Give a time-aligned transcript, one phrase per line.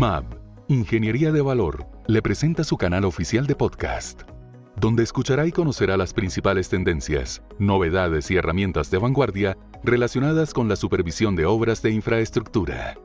[0.00, 0.24] MAB,
[0.68, 4.22] Ingeniería de Valor, le presenta su canal oficial de podcast,
[4.74, 10.76] donde escuchará y conocerá las principales tendencias, novedades y herramientas de vanguardia relacionadas con la
[10.76, 12.96] supervisión de obras de infraestructura.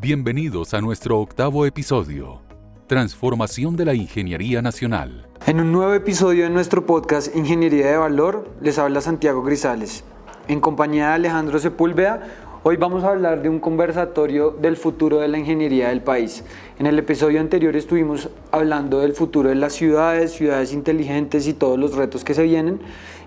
[0.00, 2.40] Bienvenidos a nuestro octavo episodio,
[2.86, 5.28] Transformación de la Ingeniería Nacional.
[5.44, 10.02] En un nuevo episodio de nuestro podcast Ingeniería de Valor, les habla Santiago Grisales.
[10.48, 12.22] En compañía de Alejandro Sepúlveda,
[12.64, 16.44] hoy vamos a hablar de un conversatorio del futuro de la ingeniería del país.
[16.78, 21.78] En el episodio anterior estuvimos hablando del futuro de las ciudades, ciudades inteligentes y todos
[21.78, 22.80] los retos que se vienen.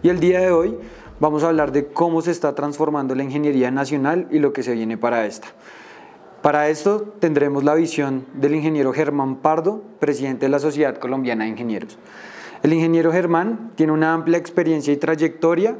[0.03, 0.77] Y el día de hoy
[1.19, 4.73] vamos a hablar de cómo se está transformando la ingeniería nacional y lo que se
[4.73, 5.47] viene para esta.
[6.41, 11.49] Para esto tendremos la visión del ingeniero Germán Pardo, presidente de la Sociedad Colombiana de
[11.49, 11.97] Ingenieros.
[12.63, 15.75] El ingeniero Germán tiene una amplia experiencia y trayectoria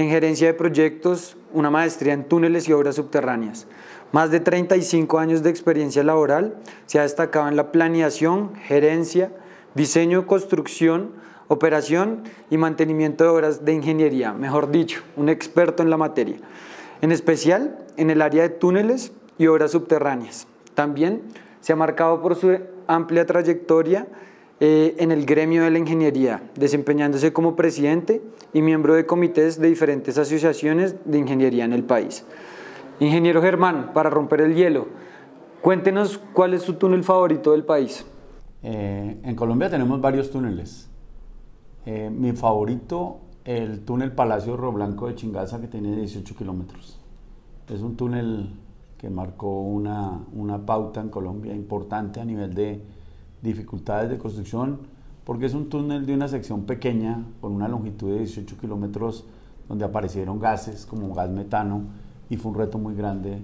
[0.00, 3.66] en gerencia de proyectos, una maestría en túneles y obras subterráneas.
[4.12, 9.30] Más de 35 años de experiencia laboral, se ha destacado en la planeación, gerencia,
[9.74, 11.10] diseño, construcción,
[11.48, 16.38] operación y mantenimiento de obras de ingeniería, mejor dicho, un experto en la materia,
[17.02, 20.46] en especial en el área de túneles y obras subterráneas.
[20.74, 21.20] También
[21.60, 24.06] se ha marcado por su amplia trayectoria
[24.62, 28.22] eh, en el gremio de la ingeniería, desempeñándose como presidente
[28.52, 32.26] y miembro de comités de diferentes asociaciones de ingeniería en el país.
[32.98, 34.88] Ingeniero Germán, para romper el hielo,
[35.62, 38.04] cuéntenos cuál es su túnel favorito del país.
[38.62, 40.90] Eh, en Colombia tenemos varios túneles.
[41.86, 47.00] Eh, mi favorito, el túnel Palacio Río Blanco de Chingaza, que tiene 18 kilómetros.
[47.66, 48.50] Es un túnel
[48.98, 52.99] que marcó una, una pauta en Colombia importante a nivel de
[53.42, 54.80] dificultades de construcción,
[55.24, 59.24] porque es un túnel de una sección pequeña, con una longitud de 18 kilómetros,
[59.68, 61.82] donde aparecieron gases como gas metano,
[62.28, 63.38] y fue un reto muy grande,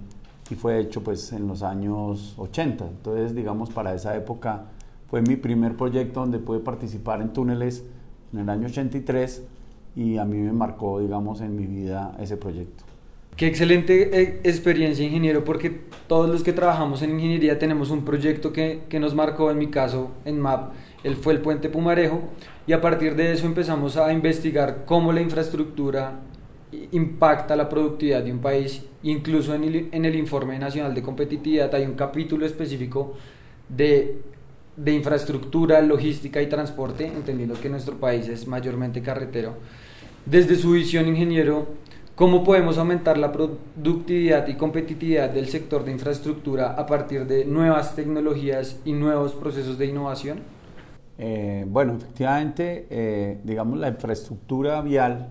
[0.51, 2.87] y fue hecho pues en los años 80.
[2.87, 4.67] Entonces, digamos, para esa época
[5.09, 7.85] fue mi primer proyecto donde pude participar en túneles
[8.33, 9.45] en el año 83,
[9.95, 12.85] y a mí me marcó, digamos, en mi vida ese proyecto.
[13.37, 15.71] Qué excelente eh, experiencia, ingeniero, porque
[16.07, 19.67] todos los que trabajamos en ingeniería tenemos un proyecto que, que, nos marcó, en mi
[19.67, 20.73] caso, en MAP,
[21.05, 22.23] él fue el puente Pumarejo,
[22.67, 26.21] y a partir de eso empezamos a investigar cómo la infraestructura
[26.93, 28.83] impacta la productividad de un país.
[29.03, 33.17] Incluso en el, en el Informe Nacional de Competitividad hay un capítulo específico
[33.69, 34.17] de,
[34.77, 39.55] de infraestructura, logística y transporte, entendiendo que nuestro país es mayormente carretero.
[40.25, 41.69] Desde su visión, ingeniero,
[42.16, 47.94] ¿Cómo podemos aumentar la productividad y competitividad del sector de infraestructura a partir de nuevas
[47.94, 50.38] tecnologías y nuevos procesos de innovación?
[51.19, 55.28] Eh, bueno, efectivamente, eh, digamos, la infraestructura vial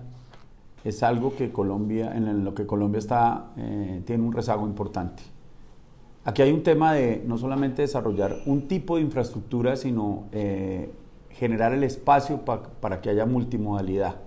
[0.84, 5.24] es algo que Colombia, en lo que Colombia está, eh, tiene un rezago importante.
[6.24, 10.26] Aquí hay un tema de no solamente desarrollar un tipo de infraestructura, sino
[11.30, 14.25] generar el espacio para que haya multimodalidad.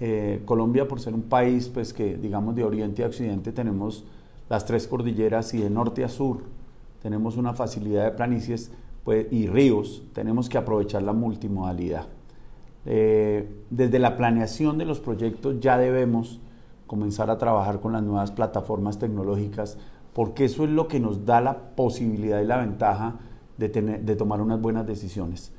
[0.00, 4.04] Eh, Colombia, por ser un país pues, que, digamos, de oriente a occidente, tenemos
[4.48, 6.38] las tres cordilleras y de norte a sur
[7.02, 8.70] tenemos una facilidad de planicies
[9.04, 12.06] pues, y ríos, tenemos que aprovechar la multimodalidad.
[12.86, 16.40] Eh, desde la planeación de los proyectos ya debemos
[16.86, 19.78] comenzar a trabajar con las nuevas plataformas tecnológicas,
[20.12, 23.16] porque eso es lo que nos da la posibilidad y la ventaja
[23.58, 25.52] de, tener, de tomar unas buenas decisiones.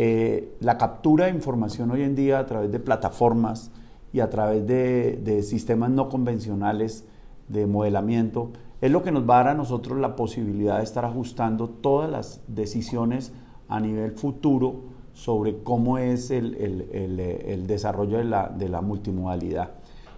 [0.00, 3.72] Eh, la captura de información hoy en día a través de plataformas
[4.12, 7.04] y a través de, sistemas no convencionales
[7.48, 11.04] de modelamiento es lo que nos va a dar a nosotros la posibilidad de estar
[11.04, 13.32] ajustando todas las decisiones
[13.68, 14.82] a nivel futuro
[15.14, 19.72] sobre cómo es el, desarrollo de la, multimodalidad.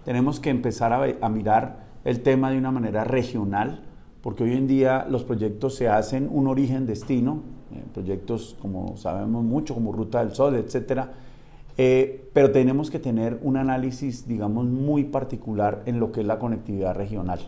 [0.05, 3.83] Tenemos que empezar a mirar el tema de una manera regional,
[4.21, 7.41] porque hoy en día los proyectos se hacen un origen-destino,
[7.73, 11.11] eh, proyectos como sabemos mucho, como Ruta del Sol, etcétera,
[11.77, 16.39] eh, pero tenemos que tener un análisis, digamos, muy particular en lo que es la
[16.39, 17.39] conectividad regional,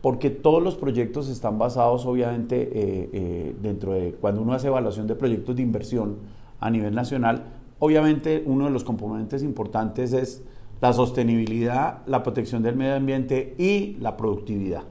[0.00, 5.14] porque todos los proyectos están basados, obviamente, eh, dentro de cuando uno hace evaluación de
[5.14, 6.16] proyectos de inversión
[6.60, 7.44] a nivel nacional,
[7.78, 10.42] obviamente uno de los componentes importantes es
[10.80, 14.82] la sostenibilidad, la protección del medio ambiente y la productividad.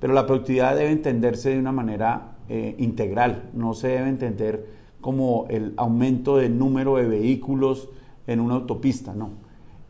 [0.00, 4.66] Pero la productividad debe entenderse de una manera eh, integral, no se debe entender
[5.00, 7.88] como el aumento del número de vehículos
[8.26, 9.30] en una autopista, no.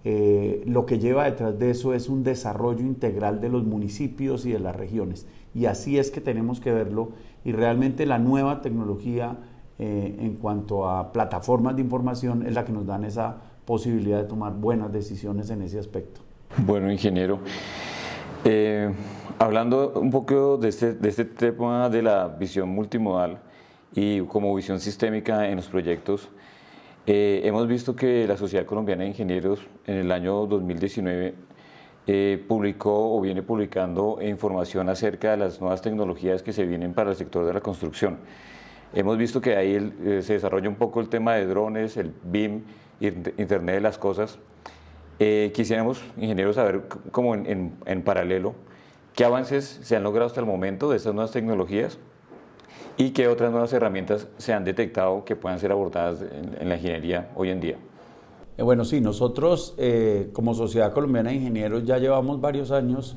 [0.08, 4.52] Eh, lo que lleva detrás de eso es un desarrollo integral de los municipios y
[4.52, 5.26] de las regiones.
[5.52, 7.10] Y así es que tenemos que verlo
[7.44, 9.36] y realmente la nueva tecnología
[9.78, 14.28] eh, en cuanto a plataformas de información es la que nos dan esa posibilidad de
[14.28, 16.20] tomar buenas decisiones en ese aspecto.
[16.64, 17.40] Bueno, ingeniero,
[18.44, 18.92] Eh,
[19.38, 23.38] hablando un poco de este, de este tema de la visión multimodal
[23.94, 26.28] y como visión sistémica en los proyectos,
[27.06, 31.34] eh, hemos visto que la Sociedad Colombiana de Ingenieros en el año 2019
[32.06, 37.10] eh, publicó o viene publicando información acerca de las nuevas tecnologías que se vienen para
[37.10, 38.18] el sector de la construcción.
[38.92, 39.92] Hemos visto que ahí
[40.22, 42.62] se desarrolla un poco el tema de drones, el BIM,
[43.00, 44.38] Internet de las Cosas.
[45.18, 48.54] Eh, quisiéramos, ingenieros, saber como en, en, paralelo
[49.14, 51.98] qué avances se han logrado hasta el momento de estas nuevas tecnologías
[52.98, 56.22] y qué otras nuevas herramientas se han detectado que puedan ser abordadas
[56.60, 57.76] en, la ingeniería hoy en día.
[58.58, 63.16] Eh, bueno, sí, nosotros eh, como Sociedad Colombiana de Ingenieros ya llevamos varios años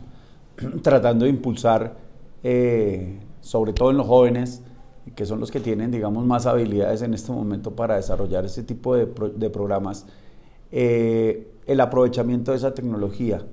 [0.81, 1.97] tratando de impulsar,
[3.41, 4.63] sobre todo en los jóvenes,
[5.15, 8.95] que son los que tienen, digamos, más habilidades en este momento para desarrollar ese tipo
[8.95, 9.05] de,
[9.35, 10.05] de programas,
[10.71, 13.45] eh, el aprovechamiento de esa tecnología.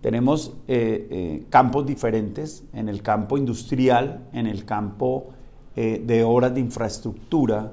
[0.00, 5.30] Tenemos eh, eh, campos diferentes, en el campo industrial, en el campo
[5.76, 7.72] de obras de infraestructura,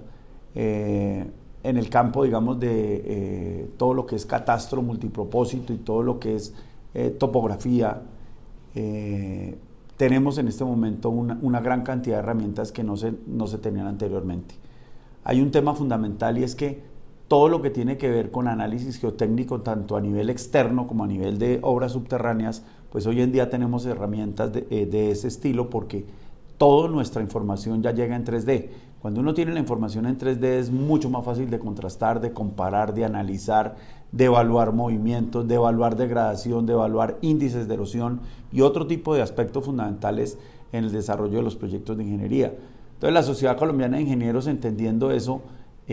[0.56, 1.32] en
[1.64, 6.52] el campo, digamos, de todo lo que es catastro multipropósito y todo lo que es
[7.20, 8.02] topografía
[10.02, 13.86] tenemos en este momento una, gran cantidad de herramientas que no se, no se tenían
[13.86, 14.56] anteriormente.
[15.24, 16.82] Hay un tema fundamental y es que
[17.32, 21.08] todo lo que tiene que ver con análisis geotécnico, tanto a nivel externo como a
[21.08, 22.62] nivel de obras subterráneas,
[22.92, 26.06] pues hoy en día tenemos herramientas de, eh, ese estilo porque
[26.58, 28.72] toda nuestra información ya llega en 3D.
[29.02, 32.94] Cuando uno tiene la información en 3D es mucho más fácil de contrastar, de comparar,
[32.94, 33.78] de analizar,
[34.12, 38.20] de evaluar movimientos, de evaluar degradación, de evaluar índices de erosión
[38.52, 40.38] y otro tipo de aspectos fundamentales
[40.74, 42.54] en el desarrollo de los proyectos de ingeniería.
[42.96, 45.42] Entonces la Sociedad Colombiana de Ingenieros, entendiendo eso,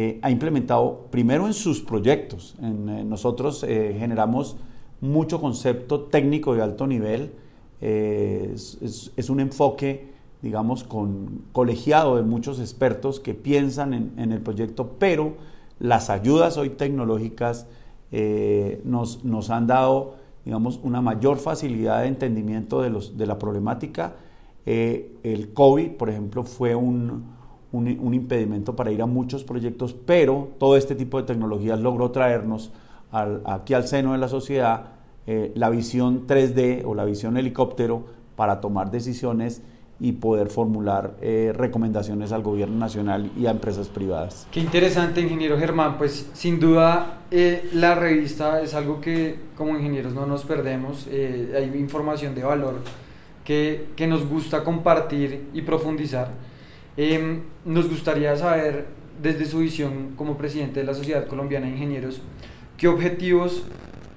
[0.01, 2.55] eh, ha implementado primero en sus proyectos.
[2.63, 4.57] En, nosotros eh, generamos
[5.01, 7.33] mucho concepto técnico de alto nivel.
[7.81, 14.93] Eh, es, un enfoque, digamos, con, colegiado de muchos expertos que piensan en, el proyecto,
[15.01, 15.33] pero
[15.81, 17.67] las ayudas hoy tecnológicas
[18.13, 24.15] eh, nos, han dado, digamos, una mayor facilidad de entendimiento de, de la problemática.
[24.65, 27.37] Eh, el COVID, por ejemplo, fue un,
[27.73, 32.73] un, impedimento para ir a muchos proyectos, pero todo este tipo de tecnologías logró traernos
[33.11, 34.99] aquí al seno de la sociedad
[35.31, 38.03] eh, la visión 3D o la visión helicóptero
[38.35, 39.61] para tomar decisiones
[40.01, 44.47] y poder formular eh, recomendaciones al gobierno nacional y a empresas privadas.
[44.51, 45.99] Qué interesante, ingeniero Germán.
[45.99, 51.07] Pues sin duda eh, la revista es algo que como ingenieros no nos perdemos.
[51.09, 52.77] Hay información de valor
[53.45, 56.31] que, que, nos gusta compartir y profundizar.
[57.01, 58.87] Em, nos gustaría saber,
[59.23, 62.21] desde su visión como presidente de la Sociedad Colombiana de Ingenieros,
[62.77, 63.63] qué objetivos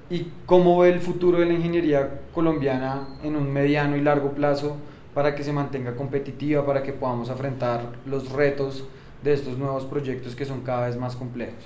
[0.10, 4.78] y cómo ve el futuro de la ingeniería colombiana en un mediano y largo plazo
[5.13, 8.84] para que se mantenga competitiva, para que podamos afrontar los retos
[9.24, 11.63] de estos nuevos proyectos que son cada vez más complejos?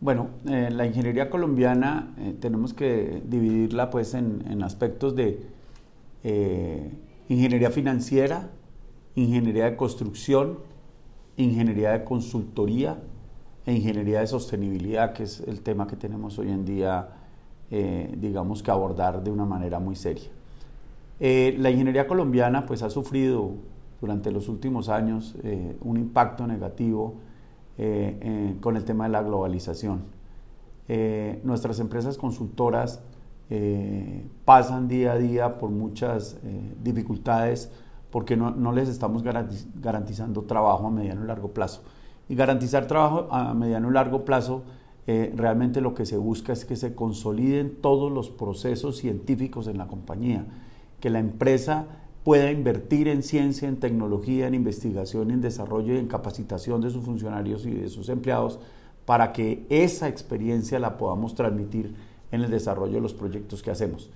[0.00, 5.40] Bueno, eh, la ingeniería colombiana eh, tenemos que dividirla pues en, aspectos de
[6.24, 6.90] eh,
[7.30, 8.50] ingeniería financiera,
[9.14, 10.58] ingeniería de construcción,
[11.36, 12.98] ingeniería de consultoría
[13.66, 17.08] e ingeniería de sostenibilidad, que es el tema que tenemos hoy en día,
[17.70, 20.30] digamos que abordar de una manera muy seria.
[21.20, 23.52] Eh, la ingeniería colombiana pues, ha sufrido
[24.00, 27.16] durante los últimos años eh, un impacto negativo
[27.76, 30.02] eh, con el tema de la globalización.
[31.44, 33.00] nuestras empresas consultoras
[34.44, 36.36] pasan día a día por muchas
[36.82, 37.70] dificultades
[38.10, 41.82] porque no, no, les estamos garantizando trabajo a mediano y largo plazo.
[42.28, 44.62] Y garantizar trabajo a mediano y largo plazo
[45.34, 49.88] realmente lo que se busca es que se consoliden todos los procesos científicos en la
[49.88, 50.46] compañía
[51.00, 51.86] que la empresa
[52.22, 57.04] pueda invertir en ciencia, en tecnología, en investigación, en desarrollo y en capacitación de sus
[57.04, 58.60] funcionarios y de sus empleados
[59.06, 61.94] para que esa experiencia la podamos transmitir
[62.30, 64.10] en el desarrollo de los proyectos que hacemos.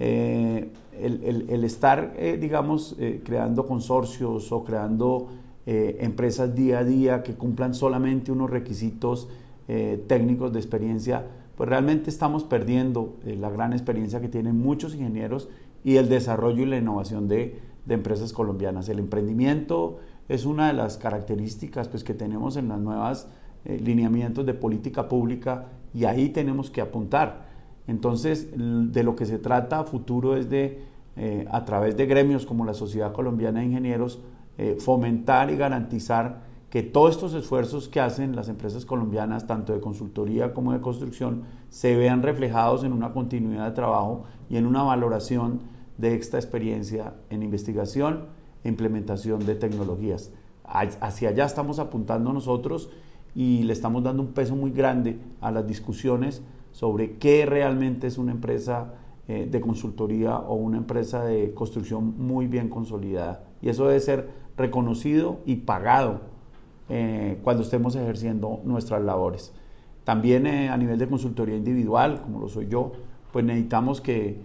[0.00, 5.28] Eh, el, estar, eh, digamos, eh, creando consorcios o creando
[5.70, 9.28] empresas día a día que cumplan solamente unos requisitos
[9.66, 11.26] técnicos de experiencia,
[11.58, 15.50] pues realmente estamos perdiendo la gran experiencia que tienen muchos ingenieros
[15.84, 18.88] y el desarrollo y la innovación de, empresas colombianas.
[18.90, 23.28] El emprendimiento es una de las características pues, que tenemos en las nuevas
[23.64, 27.47] eh, lineamientos de política pública y ahí tenemos que apuntar.
[27.88, 30.82] Entonces, de lo que se trata a futuro es de,
[31.16, 34.20] eh, a través de gremios como la Sociedad Colombiana de Ingenieros,
[34.58, 39.80] eh, fomentar y garantizar que todos estos esfuerzos que hacen las empresas colombianas, tanto de
[39.80, 44.82] consultoría como de construcción, se vean reflejados en una continuidad de trabajo y en una
[44.82, 45.60] valoración
[45.96, 48.26] de esta experiencia en investigación
[48.64, 50.30] e implementación de tecnologías.
[50.64, 52.90] Hacia allá estamos apuntando nosotros
[53.34, 56.42] y le estamos dando un peso muy grande a las discusiones
[56.78, 58.94] sobre qué realmente es una empresa
[59.26, 63.42] eh, de consultoría o una empresa de construcción muy bien consolidada.
[63.60, 66.20] Y eso debe ser reconocido y pagado
[66.88, 69.52] eh, cuando estemos ejerciendo nuestras labores.
[70.04, 72.92] También eh, a nivel de consultoría individual, como lo soy yo,
[73.32, 74.38] pues necesitamos que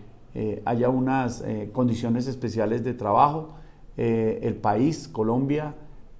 [0.65, 3.49] haya unas condiciones especiales de trabajo.
[3.95, 5.75] el país, Colombia,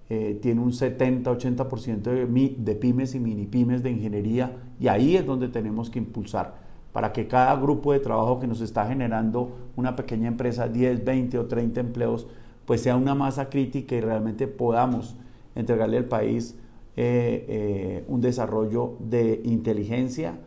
[0.10, 5.26] eh, tiene un 70-80% de, de pymes y mini pymes de ingeniería y ahí es
[5.26, 9.96] donde tenemos que impulsar para que cada grupo de trabajo que nos está generando una
[9.96, 12.28] pequeña empresa, 10, 20 o 30 empleos,
[12.66, 15.16] pues sea una masa crítica y realmente podamos
[15.56, 16.56] entregarle al país
[16.96, 20.38] eh, eh, un desarrollo de inteligencia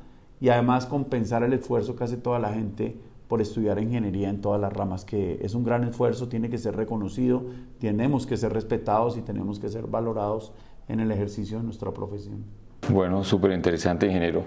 [0.41, 2.97] y además compensar el esfuerzo que hace toda la gente
[3.29, 6.77] por estudiar ingeniería en todas las ramas, que es un gran esfuerzo, tiene que ser
[6.77, 7.45] reconocido,
[7.79, 10.53] tenemos que ser respetados y tenemos que ser valorados
[10.89, 12.45] en el ejercicio de nuestra profesión.
[12.89, 14.45] Bueno, súper interesante, ingeniero.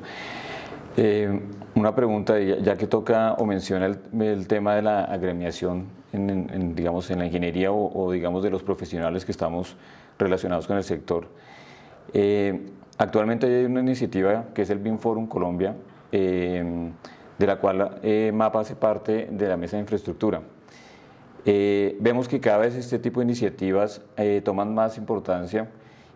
[0.96, 1.42] Eh,
[1.76, 7.20] una pregunta, ya que toca o menciona el, tema de la agremiación en, digamos, en
[7.20, 9.76] la ingeniería o, digamos de los profesionales que estamos
[10.18, 11.28] relacionados con el sector.
[12.14, 12.66] Eh,
[12.98, 15.76] actualmente hay una iniciativa que es el BIM Forum Colombia,
[16.12, 16.92] eh,
[17.40, 20.42] de la cual eh, MAPA hace parte de la mesa de infraestructura.
[21.46, 25.70] Eh, vemos que cada vez este tipo de iniciativas eh, toman más importancia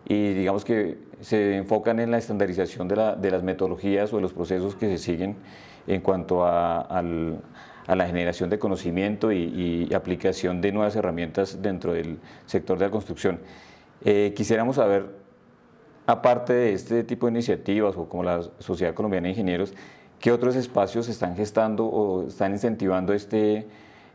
[0.06, 2.96] y digamos que se enfocan en la estandarización de,
[3.30, 5.36] las metodologías o de los procesos que se siguen
[5.86, 7.02] en cuanto a,
[7.88, 13.40] la generación de conocimiento y, aplicación de nuevas herramientas dentro del sector de la construcción.
[14.36, 15.06] quisiéramos saber,
[16.06, 19.72] aparte de este tipo de iniciativas o como la Sociedad Colombiana de Ingenieros,
[20.20, 23.66] ¿Qué otros espacios están gestando o están incentivando este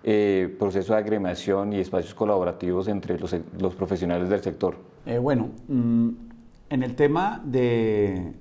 [0.03, 4.77] eh, proceso de agremiación y espacios colaborativos entre los, profesionales del sector?
[5.05, 6.09] Eh, bueno, mm,
[6.69, 8.33] en el tema de,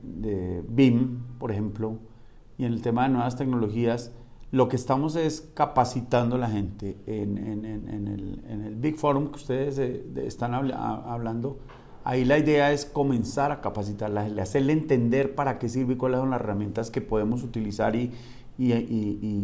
[0.68, 1.98] BIM, por ejemplo,
[2.58, 4.12] y en el tema de nuevas tecnologías,
[4.50, 10.04] lo que estamos es capacitando a la gente en, el, Big Forum que ustedes eh,
[10.24, 11.58] están hablando
[12.08, 16.30] Ahí la idea es comenzar a capacitarla, hacerle entender para qué sirve y cuáles son
[16.30, 18.14] las herramientas que podemos utilizar y,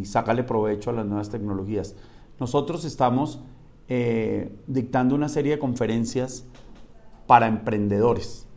[0.05, 1.95] sacarle provecho a las nuevas tecnologías.
[2.39, 3.39] Nosotros estamos
[3.87, 6.47] eh, dictando una serie de conferencias
[7.27, 8.47] para emprendedores.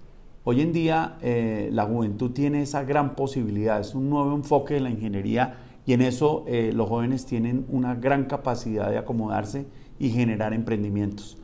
[0.42, 4.80] Hoy en día eh, la juventud tiene esa gran posibilidad, es un nuevo enfoque de
[4.80, 9.66] la ingeniería y en eso eh, los jóvenes tienen una gran capacidad de acomodarse
[9.98, 11.36] y generar emprendimientos.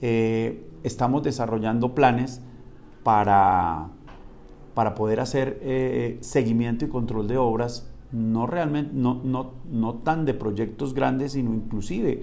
[0.00, 2.40] Eh, estamos desarrollando planes
[3.02, 3.88] para,
[4.74, 10.24] para poder hacer eh, seguimiento y control de obras, no realmente, no, no, no tan
[10.24, 12.22] de proyectos grandes, sino inclusive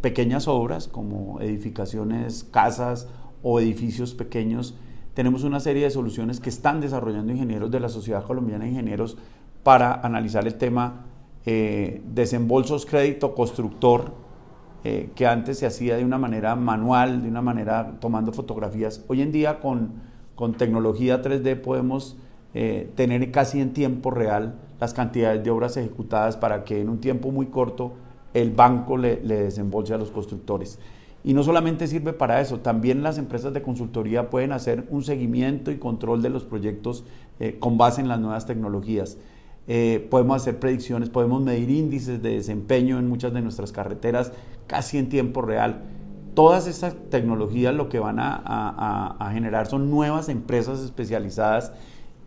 [0.00, 3.08] pequeñas obras como edificaciones, casas
[3.42, 4.76] o edificios pequeños.
[5.14, 9.16] Tenemos una serie de soluciones que están desarrollando ingenieros de la Sociedad Colombiana de Ingenieros
[9.62, 11.06] para analizar el tema
[11.44, 14.21] eh, desembolsos crédito constructor
[14.84, 19.04] eh, que antes se hacía de una manera manual, de una manera tomando fotografías.
[19.06, 19.92] Hoy en día con,
[20.34, 22.16] con tecnología 3D podemos
[22.52, 26.98] eh, tener casi en tiempo real las cantidades de obras ejecutadas para que en un
[26.98, 27.92] tiempo muy corto
[28.34, 30.80] el banco le, desembolse a los constructores.
[31.22, 35.70] Y no solamente sirve para eso, también las empresas de consultoría pueden hacer un seguimiento
[35.70, 37.04] y control de los proyectos
[37.38, 39.16] eh, con base en las nuevas tecnologías.
[40.10, 44.32] Podemos hacer predicciones, podemos medir índices de desempeño en muchas de nuestras carreteras
[44.66, 45.82] casi en tiempo real.
[46.34, 51.72] Todas estas tecnologías lo que van a, generar son nuevas empresas especializadas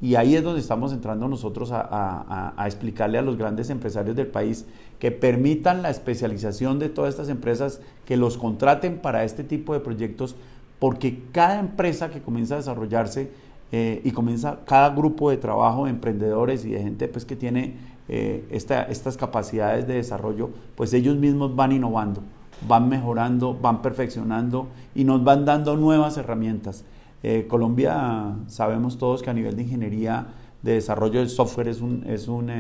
[0.02, 4.66] y ahí es donde estamos entrando nosotros a, explicarle a los grandes empresarios del país
[5.00, 9.80] que permitan la especialización de todas estas empresas, que los contraten para este tipo de
[9.80, 10.36] proyectos,
[10.80, 13.32] porque cada empresa que comienza a desarrollarse
[13.72, 17.74] eh, y comienza cada grupo de trabajo de emprendedores y de gente pues, que tiene
[18.08, 22.22] eh, estas capacidades de desarrollo, pues ellos mismos van innovando,
[22.68, 26.86] van mejorando, van perfeccionando y nos van dando nuevas herramientas.
[27.24, 30.28] Eh, Colombia sabemos todos que a nivel de ingeniería
[30.62, 32.52] de desarrollo de software es, un, es, un,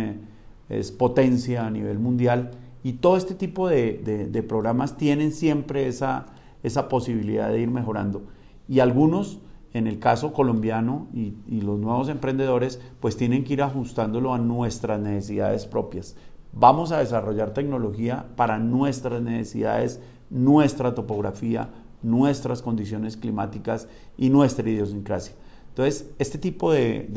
[0.69, 2.51] es potencia a nivel mundial
[2.83, 6.27] y todo este tipo de, de programas tienen siempre esa,
[6.65, 8.23] esa posibilidad de ir mejorando.
[8.67, 9.39] Y algunos
[9.75, 15.01] en el caso colombiano y, los nuevos emprendedores, pues tienen que ir ajustándolo a nuestras
[15.01, 16.15] necesidades propias.
[16.53, 25.35] Vamos a desarrollar tecnología para nuestras necesidades, nuestra topografía, nuestras condiciones climáticas y nuestra idiosincrasia.
[25.67, 27.09] Entonces, este tipo de,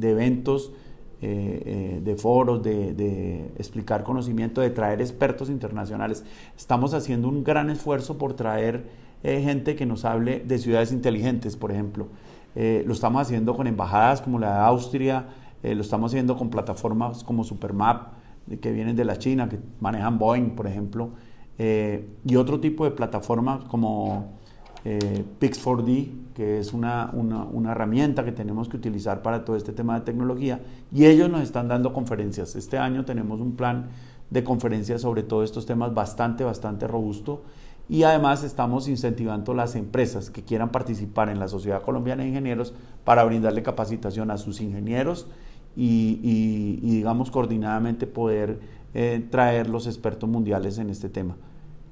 [0.00, 0.72] eventos,
[1.20, 6.24] eh, eh, de foros, de, explicar conocimiento, de traer expertos internacionales,
[6.56, 11.56] estamos haciendo un gran esfuerzo por traer eh, gente que nos hable de ciudades inteligentes,
[11.56, 12.08] por ejemplo.
[12.54, 15.26] lo estamos haciendo con embajadas como la de Austria,
[15.62, 18.14] lo estamos haciendo con plataformas como Supermap,
[18.60, 21.10] que vienen de la China, que manejan Boeing, por ejemplo,
[21.58, 24.40] y otro tipo de plataformas como
[24.84, 29.98] eh, Pix4D, que es una, una, herramienta que tenemos que utilizar para todo este tema
[29.98, 30.60] de tecnología,
[30.90, 32.56] y ellos nos están dando conferencias.
[32.56, 33.90] Este año tenemos un plan
[34.30, 37.42] de conferencias sobre todos estos temas bastante, bastante robusto,
[37.90, 42.72] y además estamos incentivando las empresas que quieran participar en la Sociedad Colombiana de Ingenieros
[43.02, 45.26] para brindarle capacitación a sus ingenieros
[45.74, 48.60] y, digamos, coordinadamente poder
[48.94, 51.36] eh, traer los expertos mundiales en este tema.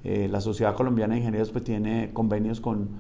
[0.05, 2.91] Eh, la Sociedad Colombiana de Ingenieros pues, tiene convenios con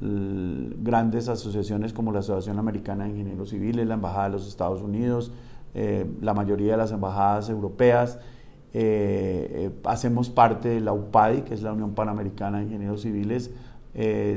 [0.00, 5.30] grandes asociaciones como la Asociación Americana de Ingenieros Civiles, la Embajada de los Estados Unidos,
[5.74, 8.18] eh, la mayoría de las embajadas europeas.
[8.78, 13.50] Eh, hacemos parte de la UPADI, que es la Unión Panamericana de Ingenieros Civiles.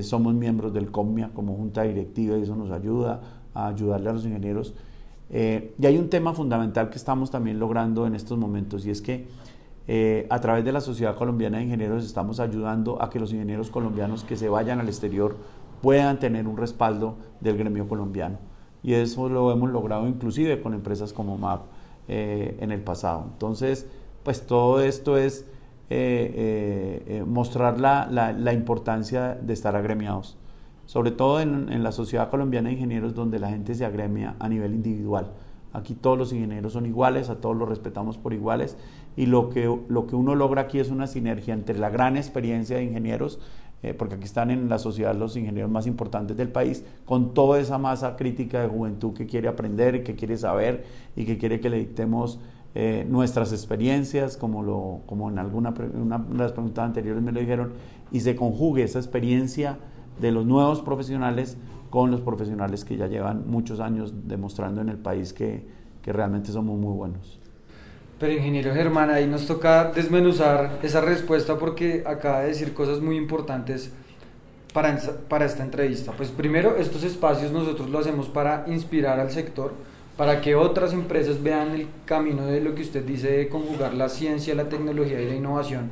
[0.01, 3.19] somos miembros del COMIA como junta directiva y eso nos ayuda
[3.53, 4.73] a ayudarle a los ingenieros.
[5.29, 9.27] y hay un tema fundamental que estamos también logrando en estos momentos y es que
[9.91, 13.71] eh, a través de la Sociedad Colombiana de Ingenieros estamos ayudando a que los ingenieros
[13.71, 15.35] colombianos que se vayan al exterior
[15.81, 18.37] puedan tener un respaldo del gremio colombiano.
[18.83, 21.61] Y eso lo hemos logrado inclusive con empresas como MAP
[22.07, 23.29] eh, en el pasado.
[23.31, 23.87] Entonces,
[24.23, 25.45] pues todo esto es
[25.89, 30.37] eh, mostrar la, la, importancia de estar agremiados,
[30.85, 34.47] sobre todo en, en la Sociedad Colombiana de Ingenieros donde la gente se agremia a
[34.49, 35.31] nivel individual.
[35.71, 38.75] Aquí todos los ingenieros son iguales, a todos los respetamos por iguales
[39.15, 42.77] y lo que, lo que uno logra aquí es una sinergia entre la gran experiencia
[42.77, 43.39] de ingenieros,
[43.83, 47.59] eh, porque aquí están en la sociedad los ingenieros más importantes del país, con toda
[47.59, 50.85] esa masa crítica de juventud que quiere aprender, que quiere saber
[51.15, 52.39] y que quiere que le dictemos
[52.75, 57.73] eh, nuestras experiencias, como, lo, como en alguna una las preguntas anteriores me lo dijeron,
[58.11, 59.77] y se conjugue esa experiencia
[60.19, 61.57] de los nuevos profesionales
[61.89, 65.65] con los profesionales que ya llevan muchos años demostrando en el país que,
[66.01, 67.39] que realmente somos muy buenos.
[68.19, 73.15] Pero ingeniero Germán, ahí nos toca desmenuzar esa respuesta porque acaba de decir cosas muy
[73.15, 73.93] importantes
[74.73, 74.97] para,
[75.29, 76.11] para esta entrevista.
[76.11, 79.73] Pues primero, estos espacios nosotros lo hacemos para inspirar al sector,
[80.19, 84.09] para que otras empresas vean el camino de lo que usted dice de conjugar la
[84.09, 85.89] ciencia, la tecnología y la innovación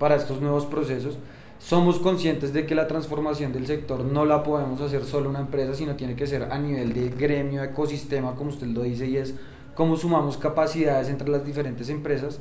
[0.00, 1.16] para estos nuevos procesos
[1.60, 5.74] somos conscientes de que la transformación del sector no la podemos hacer solo una empresa,
[5.74, 9.36] sino tiene que ser a nivel de gremio, ecosistema, como usted lo dice, y es
[9.76, 12.40] cómo sumamos capacidades entre las diferentes empresas.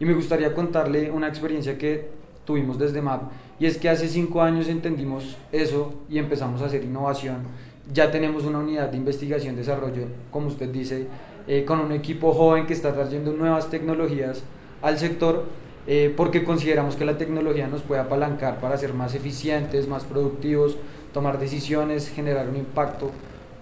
[0.00, 2.08] Y me gustaría contarle una experiencia que
[2.46, 6.82] tuvimos desde MAP, y es que hace cinco años entendimos eso y empezamos a hacer
[6.82, 7.67] innovación.
[7.92, 11.06] Ya tenemos una unidad de investigación desarrollo, como usted dice,
[11.46, 14.42] eh, con un equipo joven que está trayendo nuevas tecnologías
[14.82, 15.46] al sector
[15.90, 20.76] eh, porque consideramos que la tecnología nos puede apalancar para ser más eficientes, más productivos,
[21.14, 23.10] tomar decisiones, generar un impacto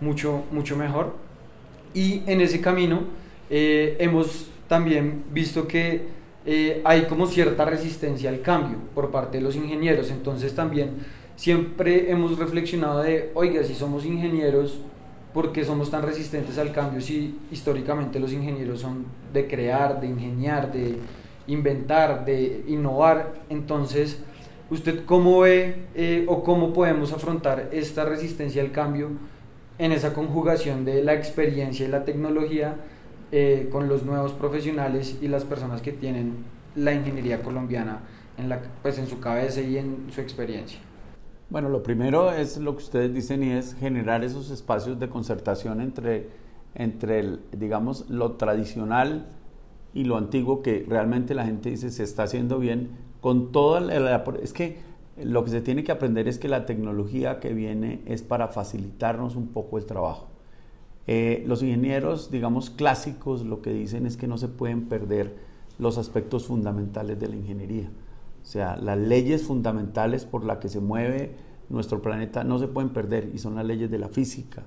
[0.01, 1.15] mucho, mucho mejor.
[1.95, 3.03] Y en ese camino
[3.49, 6.09] eh, hemos también visto que
[6.45, 10.11] eh, hay como cierta resistencia al cambio por parte de los ingenieros.
[10.11, 10.97] Entonces también
[11.37, 14.81] siempre hemos reflexionado de, oiga, si somos ingenieros,
[15.33, 20.07] ¿por qué somos tan resistentes al cambio si históricamente los ingenieros son de crear, de
[20.07, 20.97] ingeniar, de
[21.47, 23.35] inventar, de innovar.
[23.49, 24.19] Entonces,
[24.71, 29.11] ¿usted cómo ve eh, o cómo podemos afrontar esta resistencia al cambio
[29.79, 32.77] en esa conjugación de la experiencia y la tecnología
[33.33, 36.45] eh, con los nuevos profesionales y las personas que tienen
[36.75, 38.01] la ingeniería colombiana
[38.39, 40.81] en, la, pues en su cabeza y en su experiencia?
[41.49, 45.81] Bueno, lo primero es lo que ustedes dicen y es generar esos espacios de concertación
[45.81, 46.29] entre,
[46.75, 49.29] entre el, digamos, lo tradicional
[49.95, 54.25] y lo antiguo que realmente la gente dice se está haciendo bien con toda la,
[54.43, 54.79] es que
[55.23, 59.37] lo que se tiene que aprender es que la tecnología que viene es para facilitarnos
[59.37, 60.27] un poco el trabajo.
[61.07, 65.37] Eh, los ingenieros, digamos, clásicos lo que dicen es que no se pueden perder
[65.79, 67.89] los aspectos fundamentales de la ingeniería.
[68.47, 71.33] O sea, las leyes fundamentales por las que se mueve
[71.69, 74.63] nuestro planeta no se pueden perder y son las leyes de la física,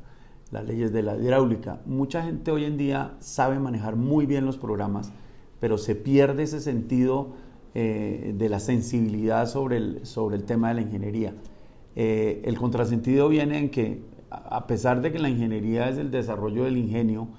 [0.52, 1.80] las leyes de la hidráulica.
[1.86, 5.14] Mucha gente hoy en día sabe manejar muy bien los programas,
[5.62, 7.30] pero se pierde ese sentido
[7.74, 11.34] eh, de la sensibilidad sobre el, sobre el tema de la ingeniería.
[11.96, 16.66] Eh, el contrasentido viene en que, a pesar de que la ingeniería es el desarrollo
[16.66, 17.30] del ingenio,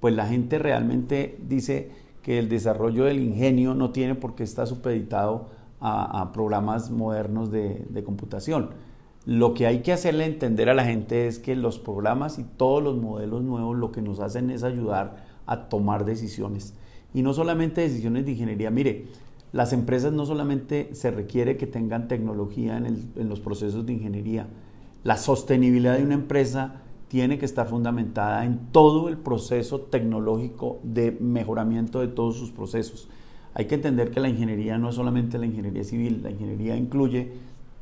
[0.00, 4.66] pues la gente realmente dice que el desarrollo del ingenio no tiene por qué estar
[4.66, 5.53] supeditado
[5.86, 8.70] a, programas modernos de, computación.
[9.26, 12.82] Lo que hay que hacerle entender a la gente es que los programas y todos
[12.82, 16.74] los modelos nuevos lo que nos hacen es ayudar a tomar decisiones.
[17.12, 18.70] Y no solamente decisiones de ingeniería.
[18.70, 19.06] Mire,
[19.52, 24.48] las empresas no solamente se requiere que tengan tecnología en los procesos de ingeniería,
[25.04, 31.12] la sostenibilidad de una empresa tiene que estar fundamentada en todo el proceso tecnológico de
[31.12, 33.08] mejoramiento de todos sus procesos.
[33.54, 37.32] Hay que entender que la ingeniería no es solamente la ingeniería civil, la ingeniería incluye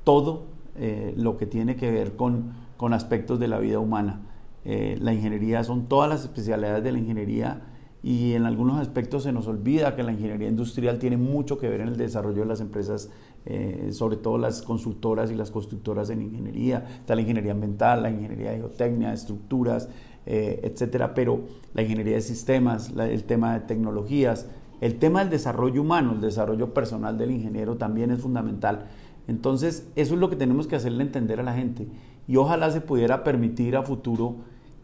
[0.05, 0.45] todo
[0.77, 4.21] eh, lo que tiene que ver con, con aspectos de la vida humana.
[4.67, 7.63] Eh, la ingeniería son todas las especialidades de la ingeniería
[8.03, 11.81] y en algunos aspectos se nos olvida que la ingeniería industrial tiene mucho que ver
[11.81, 13.09] en el desarrollo de las empresas,
[13.47, 16.87] eh, sobre todo las consultoras y las constructoras en ingeniería.
[17.01, 19.89] Está la ingeniería ambiental, la ingeniería de geotecnia, estructuras,
[20.25, 21.15] etcétera.
[21.15, 21.41] Pero
[21.75, 24.47] la ingeniería de sistemas, el tema de tecnologías,
[24.83, 28.87] el tema del desarrollo humano, el desarrollo personal del ingeniero también es fundamental.
[29.29, 31.87] Entonces, eso es lo que tenemos que hacerle entender a la gente.
[32.27, 34.35] Y ojalá se pudiera permitir a futuro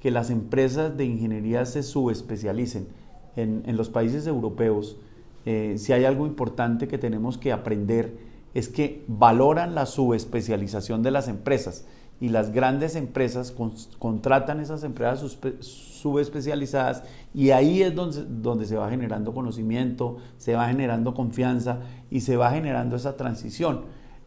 [0.00, 2.86] que las empresas de ingeniería se subespecialicen
[3.34, 4.96] en, los países europeos,
[5.46, 8.16] eh, si hay algo importante que tenemos que aprender
[8.54, 11.86] es que valoran la subespecialización de las empresas
[12.20, 13.54] y las grandes empresas
[13.98, 15.38] contratan esas empresas
[15.98, 17.02] subespecializadas
[17.34, 21.80] y ahí es donde, donde se va generando conocimiento, se va generando confianza
[22.10, 23.82] y se va generando esa transición.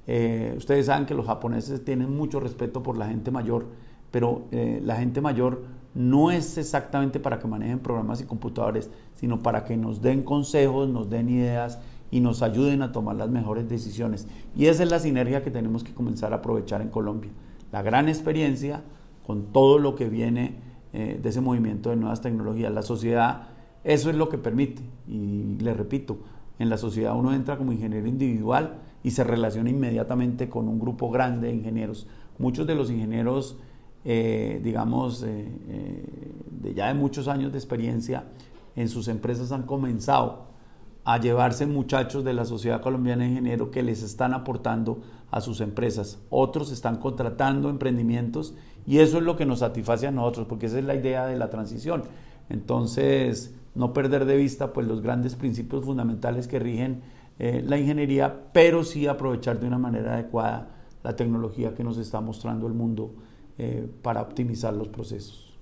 [0.08, 3.68] Eh, ustedes saben que los japoneses tienen mucho respeto por la gente mayor,
[4.12, 9.42] pero eh, la gente mayor no es exactamente para que manejen programas y computadores, sino
[9.42, 11.80] para que nos den consejos, nos den ideas
[12.10, 14.28] y nos ayuden a tomar las mejores decisiones.
[14.56, 17.32] Y esa es la sinergia que tenemos que comenzar a aprovechar en Colombia.
[17.72, 18.82] La gran experiencia
[19.26, 20.56] con todo lo que viene
[20.93, 22.71] eh, de ese movimiento de nuevas tecnologías.
[22.71, 23.47] La sociedad,
[23.84, 24.82] eso es lo que permite.
[25.08, 26.19] Y le repito,
[26.60, 31.10] en la sociedad uno entra como ingeniero individual y se relaciona inmediatamente con un grupo
[31.10, 32.08] grande de ingenieros.
[32.38, 33.58] Muchos de los ingenieros
[34.04, 35.47] eh, digamos, eh,
[36.49, 38.23] de ya de muchos años de experiencia
[38.75, 40.49] en sus empresas han comenzado
[41.04, 45.62] a llevarse muchachos de la Sociedad Colombiana de Ingenieros que les están aportando a sus
[45.62, 46.19] empresas.
[46.30, 50.80] Otros están contratando emprendimientos y eso es lo que nos satisface a nosotros, porque esa
[50.80, 52.04] es la idea de la transición.
[52.50, 57.02] Entonces, no perder de vista pues, los grandes principios fundamentales que rigen
[57.39, 60.67] la ingeniería, pero sí aprovechar de una manera adecuada
[61.04, 63.13] la tecnología que nos está mostrando el mundo
[63.58, 65.54] eh, para optimizar los procesos.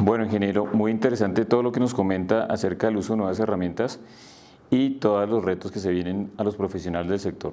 [0.00, 4.00] Bueno, ingeniero, muy interesante todo lo que nos comenta acerca del uso de nuevas herramientas
[4.70, 7.52] y todos los retos que se vienen a los profesionales del sector.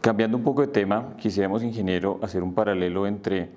[0.00, 3.50] Cambiando un poco de tema, quisiéramos, ingeniero, hacer un paralelo entre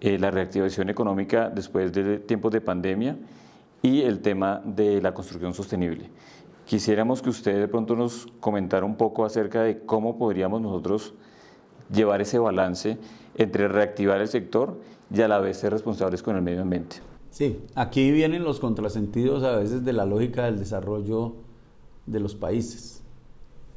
[0.00, 3.16] eh, la reactivación económica después de tiempos de pandemia
[3.82, 6.10] y el tema de la construcción sostenible.
[6.66, 11.14] Quisiéramos que usted de pronto nos comentara un poco acerca de cómo podríamos nosotros
[11.92, 12.98] llevar ese balance
[13.36, 14.78] entre reactivar el sector
[15.12, 16.96] y a la vez ser responsables con el medio ambiente.
[17.30, 21.34] Sí, aquí vienen los contrasentidos a veces de la lógica del desarrollo
[22.06, 23.02] de los países.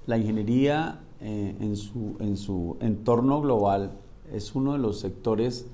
[0.06, 3.92] La ingeniería eh, en, su, en su entorno global
[4.32, 5.68] es uno de los sectores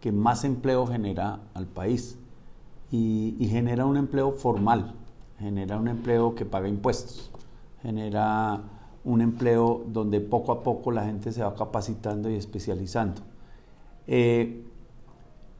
[0.00, 2.18] que más empleo genera al país
[2.90, 4.94] y, genera un empleo formal,
[5.38, 7.30] genera un empleo que paga impuestos,
[7.82, 8.62] genera
[9.04, 13.22] un empleo donde poco a poco la gente se va capacitando y especializando.
[14.06, 14.64] Eh,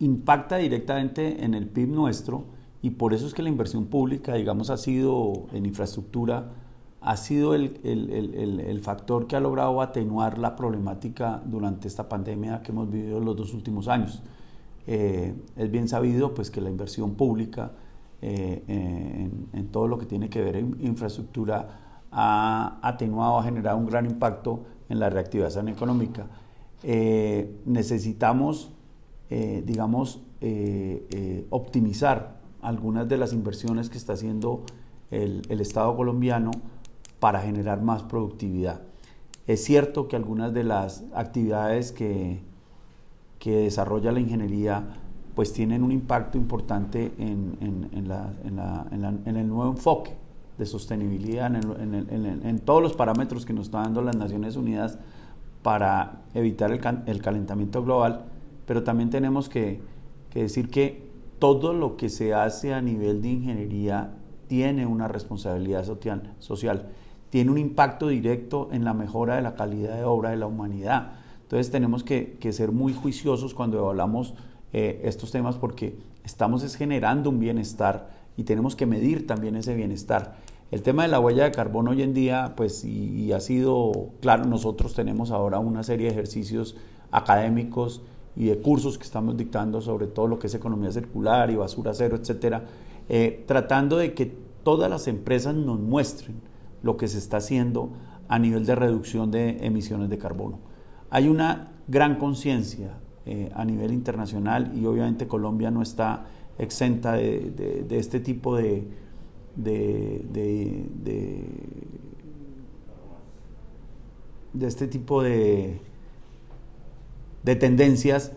[0.01, 2.45] impacta directamente en el PIB nuestro
[2.81, 6.53] y por eso es que la inversión pública, digamos, ha sido en infraestructura,
[7.09, 12.91] ha sido el, factor que ha logrado atenuar la problemática durante esta pandemia que hemos
[12.91, 14.23] vivido los dos últimos años.
[14.87, 17.73] Eh, es bien sabido pues, que la inversión pública
[18.21, 23.79] eh, en, en, todo lo que tiene que ver en infraestructura ha atenuado, ha generado
[23.79, 26.27] un gran impacto en la reactivación económica.
[26.83, 28.71] Eh, necesitamos,
[29.31, 30.21] digamos,
[31.49, 34.65] optimizar algunas de las inversiones que está haciendo
[35.11, 36.51] el, Estado colombiano
[37.21, 38.83] para generar más productividad.
[39.47, 42.41] Es cierto que algunas de las actividades que,
[43.39, 44.85] que desarrolla la ingeniería
[45.35, 50.17] pues tienen un impacto importante en, en el nuevo enfoque
[50.59, 54.99] de sostenibilidad en, todos los parámetros que nos están dando las Naciones Unidas
[55.63, 58.25] para evitar el, calentamiento global,
[58.67, 59.81] pero también tenemos que,
[60.35, 64.15] decir que todo lo que se hace a nivel de ingeniería
[64.49, 66.89] tiene una responsabilidad social,
[67.31, 71.13] tiene un impacto directo en la mejora de la calidad de obra de la humanidad.
[71.43, 74.35] Entonces tenemos que, ser muy juiciosos cuando hablamos
[74.73, 80.37] eh, estos temas porque estamos generando un bienestar y tenemos que medir también ese bienestar.
[80.71, 84.45] El tema de la huella de carbono hoy en día, pues, y, ha sido, claro,
[84.45, 86.77] nosotros tenemos ahora una serie de ejercicios
[87.11, 88.03] académicos
[88.37, 91.95] y de cursos que estamos dictando sobre todo lo que es economía circular y basura
[91.95, 92.65] cero, etcétera,
[93.09, 94.31] eh, tratando de que
[94.63, 96.37] todas las empresas nos muestren
[96.83, 97.93] lo que se está haciendo
[98.29, 100.59] a nivel de reducción de emisiones de carbono.
[101.11, 106.27] Hay una gran conciencia eh, a nivel internacional y obviamente Colombia no está
[106.59, 108.89] exenta de, este tipo de,
[109.55, 110.25] de,
[114.61, 115.81] este tipo de,
[117.45, 118.33] de tendencias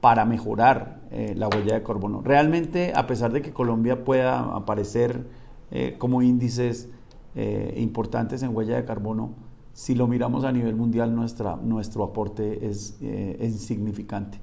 [0.00, 2.22] para mejorar eh, la huella de carbono.
[2.22, 5.26] Realmente, a pesar de que Colombia pueda aparecer
[5.70, 6.88] eh, como índices
[7.34, 9.30] eh, importantes en huella de carbono,
[9.72, 12.98] si lo miramos a nivel mundial, nuestra, nuestro aporte es,
[13.40, 14.38] insignificante.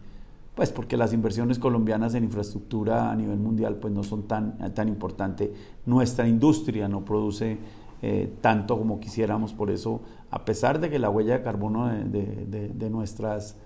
[0.56, 4.88] Pues porque las inversiones colombianas en infraestructura a nivel mundial pues no son tan, tan
[4.88, 5.52] importantes.
[5.86, 7.58] Nuestra industria no produce
[8.42, 13.58] tanto como quisiéramos, por eso, a pesar de que la huella de carbono de nuestras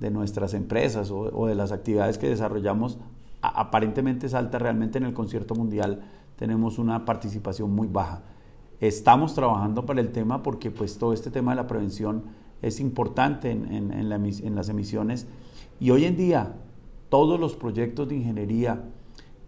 [0.00, 2.98] de nuestras empresas o, de las actividades que desarrollamos
[3.40, 6.02] aparentemente es alta, realmente en el concierto mundial
[6.36, 8.22] tenemos una participación muy baja.
[8.80, 12.24] Estamos trabajando para el tema porque pues todo este tema de la prevención
[12.62, 15.26] es importante en, las emisiones
[15.80, 16.56] y hoy en día
[17.08, 18.84] todos los proyectos de ingeniería,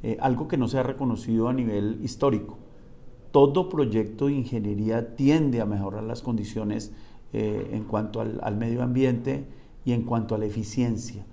[0.03, 2.59] eh, algo que no se ha reconocido a nivel histórico,
[3.33, 6.93] todo proyecto de ingeniería tiende a mejorar las condiciones
[7.33, 9.47] eh, en cuanto al medio ambiente,
[9.89, 11.25] y en cuanto a la eficiencia.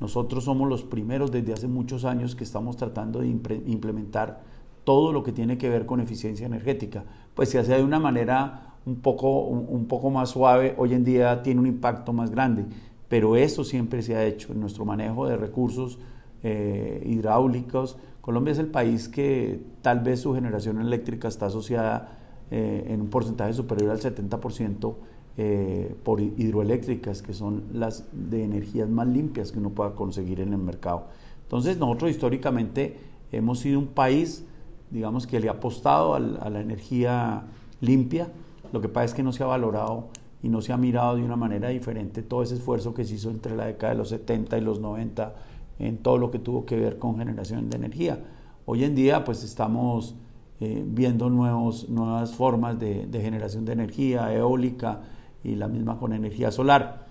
[0.00, 4.42] Nosotros somos los primeros desde hace muchos años que estamos tratando de implementar
[4.90, 7.04] todo lo que tiene que ver con eficiencia energética.
[7.36, 11.44] Pues se hace de una manera un poco, un, poco más suave, hoy en día
[11.44, 12.64] tiene un impacto más grande,
[13.08, 16.00] pero eso siempre se ha hecho en nuestro manejo de recursos
[16.42, 17.98] eh, hidráulicos.
[18.20, 22.18] Colombia es el país que tal vez su generación eléctrica está asociada
[22.50, 24.94] eh, en un porcentaje superior al 70%
[25.36, 30.52] eh, por hidroeléctricas, que son las de energías más limpias que uno pueda conseguir en
[30.52, 31.04] el mercado.
[31.44, 32.96] Entonces nosotros históricamente
[33.30, 34.46] hemos sido un país,
[34.90, 37.44] digamos, que le ha apostado a la energía
[37.80, 38.28] limpia.
[38.72, 40.08] Lo que pasa es que no se ha valorado
[40.42, 43.30] y no se ha mirado de una manera diferente todo ese esfuerzo que se hizo
[43.30, 45.34] entre la década de los 70 y los 90
[45.78, 48.24] en todo lo que tuvo que ver con generación de energía.
[48.66, 50.14] Hoy en día pues estamos
[50.60, 55.00] eh, viendo nuevos, nuevas formas de, de generación de energía, eólica,
[55.42, 57.06] y la misma con energía solar.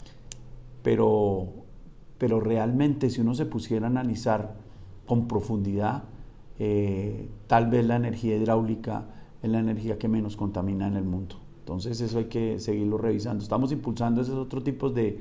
[0.84, 1.48] Pero,
[2.18, 4.56] pero realmente si uno se pusiera a analizar
[5.06, 6.04] con profundidad,
[6.60, 9.06] eh, tal vez la energía hidráulica
[9.42, 11.38] es la energía que menos contamina en el mundo.
[11.60, 13.42] Entonces eso hay que seguirlo revisando.
[13.42, 15.20] Estamos impulsando esos otros tipos de,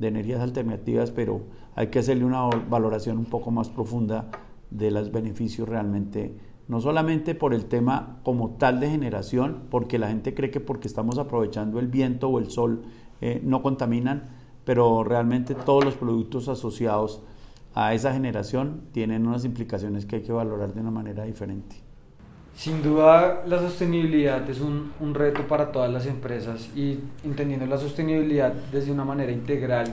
[0.00, 1.42] energías alternativas, pero
[1.76, 4.30] hay que hacerle una valoración un poco más profunda
[4.68, 6.34] de los beneficios realmente
[6.66, 10.88] no solamente por el tema como tal de generación, porque la gente cree que porque
[10.88, 12.82] estamos aprovechando el viento o el sol
[13.20, 14.30] eh, no contaminan,
[14.64, 17.22] pero realmente todos los productos asociados
[17.74, 21.76] a esa generación tienen unas implicaciones que hay que valorar de una manera diferente.
[22.54, 27.78] Sin duda la sostenibilidad es un, un reto para todas las empresas y entendiendo la
[27.78, 29.86] sostenibilidad desde una manera integral,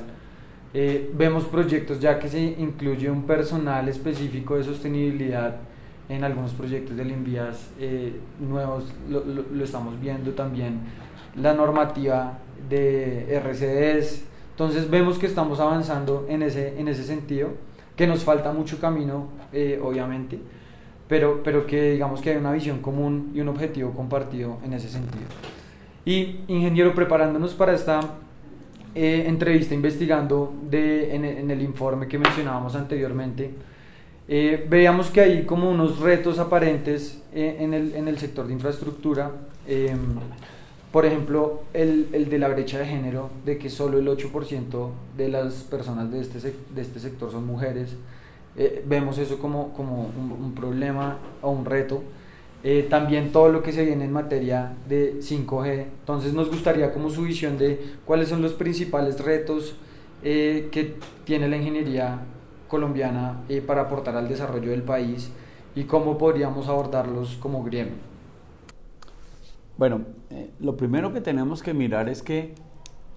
[0.73, 5.55] eh, vemos proyectos ya que se incluye un personal específico de sostenibilidad
[6.09, 10.81] en algunos proyectos del INVIAS eh, nuevos lo, lo, estamos viendo también,
[11.35, 17.51] la normativa de RCDs, entonces vemos que estamos avanzando en ese, en ese sentido,
[17.99, 20.39] que nos falta mucho camino, eh, obviamente,
[21.05, 24.87] pero, pero que digamos que hay una visión común y un objetivo compartido en ese
[24.87, 25.25] sentido.
[26.05, 27.99] Y ingeniero, preparándonos para esta
[28.95, 33.51] eh, entrevista, investigando de, en, el informe que mencionábamos anteriormente,
[34.29, 39.29] eh, veíamos que hay como unos retos aparentes en, el, en, el, sector de infraestructura.
[40.91, 45.29] Por ejemplo, el, el, de la brecha de género, de que solo el 8% de
[45.29, 46.39] las personas de este,
[46.73, 47.95] de este sector son mujeres.
[48.57, 52.01] Eh, vemos eso como, como un, problema o un reto.
[52.89, 55.85] también todo lo que se viene en materia de 5G.
[55.99, 59.75] Entonces nos gustaría como su visión de cuáles son los principales retos
[60.23, 62.19] que tiene la ingeniería
[62.69, 65.29] colombiana eh, para aportar al desarrollo del país
[65.75, 68.08] y cómo podríamos abordarlos como gremio?
[69.79, 72.53] Bueno, eh, lo primero que tenemos que mirar es que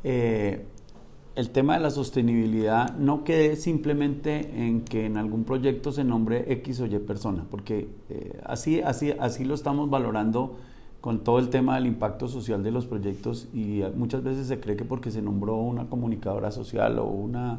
[0.05, 0.64] eh,
[1.35, 6.53] el tema de la sostenibilidad no quede simplemente en que en algún proyecto se nombre
[6.53, 7.88] X o Y persona, porque
[8.44, 10.55] así, así, así lo estamos valorando
[11.01, 14.77] con todo el tema del impacto social de los proyectos y muchas veces se cree
[14.77, 17.59] que porque se nombró una comunicadora social o una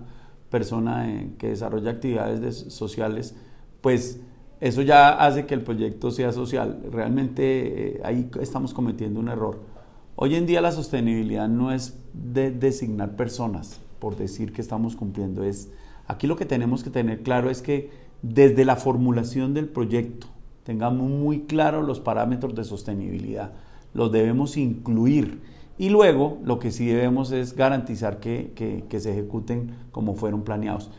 [0.50, 3.36] persona que desarrolla actividades sociales,
[3.82, 4.22] pues
[4.64, 6.80] eso ya hace que el proyecto sea social.
[6.90, 9.60] Realmente eh, ahí estamos cometiendo un error.
[10.16, 15.44] Hoy en día la sostenibilidad no es de designar personas por decir que estamos cumpliendo,
[15.44, 15.70] es
[16.08, 17.90] aquí lo que tenemos que tener claro es que
[18.22, 20.28] desde la formulación del proyecto
[20.64, 23.52] tengamos muy claros los parámetros de sostenibilidad,
[23.94, 25.42] los debemos incluir
[25.78, 30.90] y luego lo que sí debemos es garantizar que, se ejecuten como fueron planeados.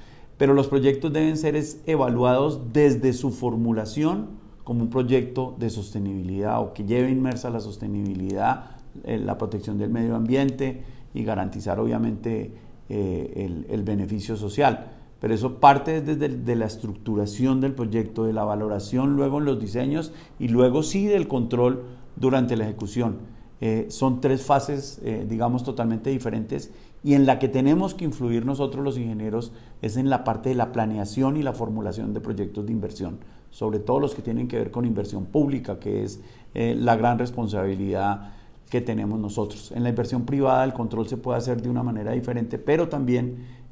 [0.45, 4.27] Pero los proyectos deben ser evaluados desde su formulación
[4.63, 8.73] como un proyecto de sostenibilidad o que lleve inmersa la sostenibilidad,
[9.05, 10.83] eh, la protección del medio ambiente
[11.15, 12.53] y garantizar obviamente
[12.91, 14.89] eh, el, beneficio social.
[15.19, 19.59] Pero eso parte desde de la estructuración del proyecto, de la valoración luego en los
[19.59, 21.85] diseños y luego sí del control
[22.17, 23.17] durante la ejecución.
[23.63, 26.71] Eh, son tres fases, digamos, totalmente diferentes
[27.05, 30.55] y en la que tenemos que influir nosotros los ingenieros es en la parte de
[30.55, 33.19] la planeación y la formulación de proyectos de inversión,
[33.51, 36.21] sobre todo los que tienen que ver con inversión pública, que es
[36.55, 38.33] eh, la gran responsabilidad
[38.71, 39.71] que tenemos nosotros.
[39.73, 43.63] En la inversión privada el control se puede hacer de una manera diferente, pero también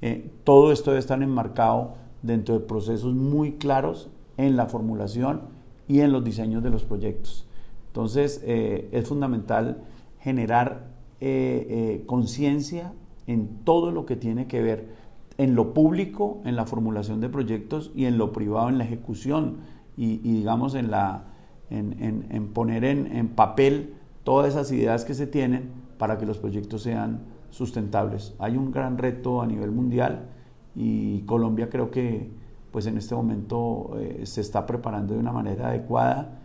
[0.45, 5.43] todo esto debe estar enmarcado dentro de procesos muy claros en la formulación
[5.89, 7.47] y en los diseños de los proyectos.
[7.89, 9.83] Entonces, eh, es fundamental
[10.21, 10.87] generar
[11.21, 12.93] eh, eh, conciencia
[13.27, 15.03] en todo lo que tiene que ver
[15.39, 19.59] en lo público, en la formulación de proyectos y en lo privado, en la ejecución
[19.97, 21.25] y, digamos, en, la,
[21.71, 27.25] en, poner en, papel todas esas ideas que se tienen para que los proyectos sean
[27.51, 28.35] sustentables.
[28.39, 30.29] Hay un gran reto a nivel mundial
[30.75, 32.31] y Colombia creo que
[32.71, 36.39] pues en este momento se está preparando de una manera adecuada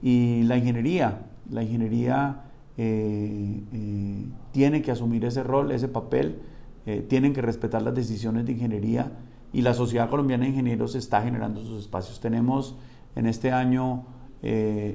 [0.00, 2.43] y la ingeniería, la ingeniería
[2.76, 6.40] eh, eh, tiene que asumir ese rol, ese papel,
[6.86, 9.12] eh, tienen que respetar las decisiones de ingeniería
[9.52, 12.20] y la Sociedad Colombiana de Ingenieros está generando sus espacios.
[12.20, 12.76] Tenemos
[13.14, 14.06] en este año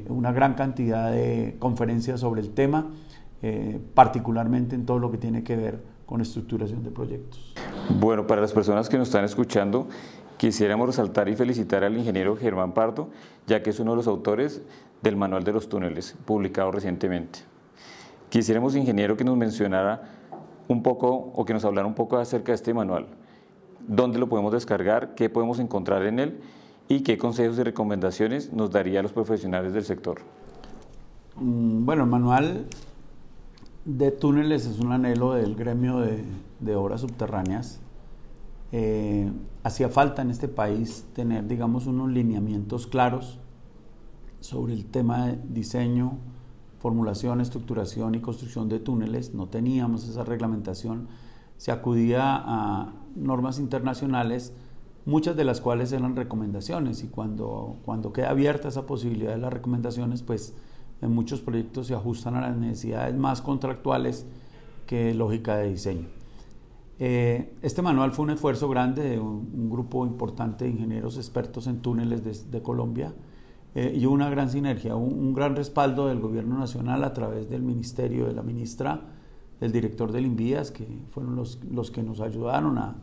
[0.10, 2.92] una gran cantidad de conferencias sobre el tema,
[3.96, 7.56] particularmente en todo lo que tiene que ver con estructuración de proyectos.
[8.00, 9.88] Bueno, para las personas que nos están escuchando,
[10.38, 13.10] quisiéramos resaltar y felicitar al ingeniero Germán Pardo,
[13.48, 14.62] ya que es uno de los autores
[15.02, 17.40] del Manual de los Túneles, publicado recientemente.
[18.30, 20.04] Quisiéramos, ingeniero, que nos mencionara
[20.68, 23.08] un poco o que nos hablara un poco acerca de este manual.
[23.88, 25.16] ¿Dónde lo podemos descargar?
[25.16, 26.40] ¿Qué podemos encontrar en él?
[26.88, 30.20] ¿Y qué consejos y recomendaciones nos daría a los profesionales del sector?
[31.36, 32.66] Mm, bueno, el manual
[33.86, 37.80] de túneles es un anhelo del gremio de, obras subterráneas.
[38.72, 39.32] Eh,
[39.64, 43.40] hacía falta en este país tener, digamos, unos lineamientos claros
[44.40, 46.18] sobre el tema de diseño,
[46.80, 49.34] formulación, estructuración y construcción de túneles.
[49.34, 51.08] No teníamos esa reglamentación.
[51.58, 54.54] Se acudía a normas internacionales,
[55.06, 59.54] muchas de las cuales eran recomendaciones y cuando, cuando queda abierta esa posibilidad de las
[59.54, 60.56] recomendaciones, pues
[61.02, 64.26] en muchos proyectos se ajustan a las necesidades más contractuales
[64.86, 66.08] que lógica de diseño.
[67.02, 71.82] Eh, este manual fue un esfuerzo grande de un, grupo importante de ingenieros expertos en
[71.82, 73.14] túneles de, de Colombia,
[73.80, 78.26] eh, y una gran sinergia, un, gran respaldo del gobierno nacional a través del ministerio
[78.26, 79.00] de la ministra,
[79.62, 82.98] del director del Invías, que fueron los, los que nos ayudaron a,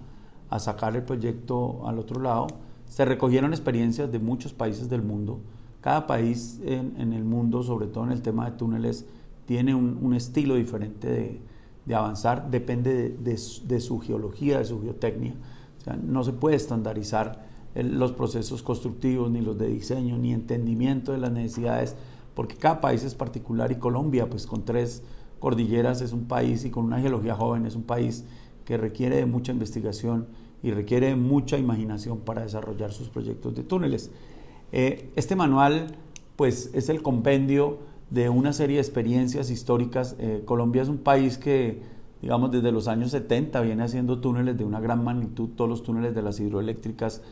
[0.51, 2.49] a, sacar el proyecto al otro lado.
[2.85, 5.41] Se recogieron experiencias de muchos países del mundo.
[5.81, 9.07] Cada país en, el mundo, sobre todo en el tema de túneles,
[9.47, 11.41] tiene un, un estilo diferente de,
[11.87, 15.37] de, avanzar, depende de, de, de su geología, de su geotecnia.
[15.79, 17.47] O sea, no se puede estandarizar
[17.83, 21.95] los procesos constructivos, ni los de diseño, ni entendimiento de las necesidades,
[22.35, 25.03] porque cada país es particular y Colombia, pues con tres
[25.39, 28.25] cordilleras es un país y con una geología joven es un país
[28.65, 30.27] que requiere de mucha investigación
[30.63, 34.11] y requiere de mucha imaginación para desarrollar sus proyectos de túneles.
[34.73, 35.97] Eh, este manual,
[36.35, 37.79] pues, es el compendio
[38.11, 40.17] de una serie de experiencias históricas.
[40.19, 41.83] Eh, Colombia es un país que,
[42.23, 46.15] digamos, desde los años 70 viene haciendo túneles de una gran magnitud, todos los túneles
[46.15, 47.23] de las hidroeléctricas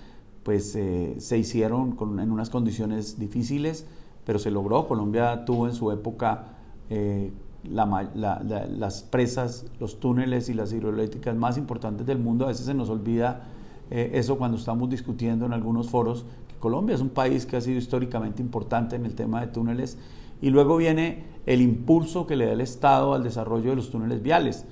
[0.45, 3.87] pues eh, se hicieron en unas condiciones difíciles,
[4.25, 4.87] pero se logró.
[4.87, 6.49] Colombia tuvo en su época
[6.91, 7.33] eh,
[7.65, 12.45] las presas, los túneles y las hidroeléctricas más importantes del mundo.
[12.45, 13.45] A veces se nos olvida
[13.91, 17.61] eh, eso cuando estamos discutiendo en algunos foros, que Colombia es un país que ha
[17.63, 19.99] sido históricamente importante en el tema de túneles.
[20.43, 24.23] Y luego viene el impulso que le da el Estado al desarrollo de los túneles
[24.23, 24.67] viales.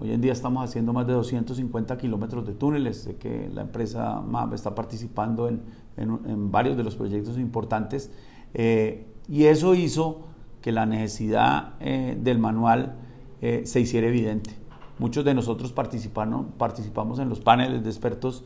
[0.00, 3.02] Hoy en día estamos haciendo más de 250 kilómetros de túneles.
[3.02, 5.62] Sé que la empresa MAP está participando en,
[5.96, 8.10] en, varios de los proyectos importantes.
[8.54, 10.22] Eh, y eso hizo
[10.60, 12.96] que la necesidad eh, del manual
[13.40, 14.50] eh, se hiciera evidente.
[14.98, 18.44] Muchos de nosotros participamos en los paneles de expertos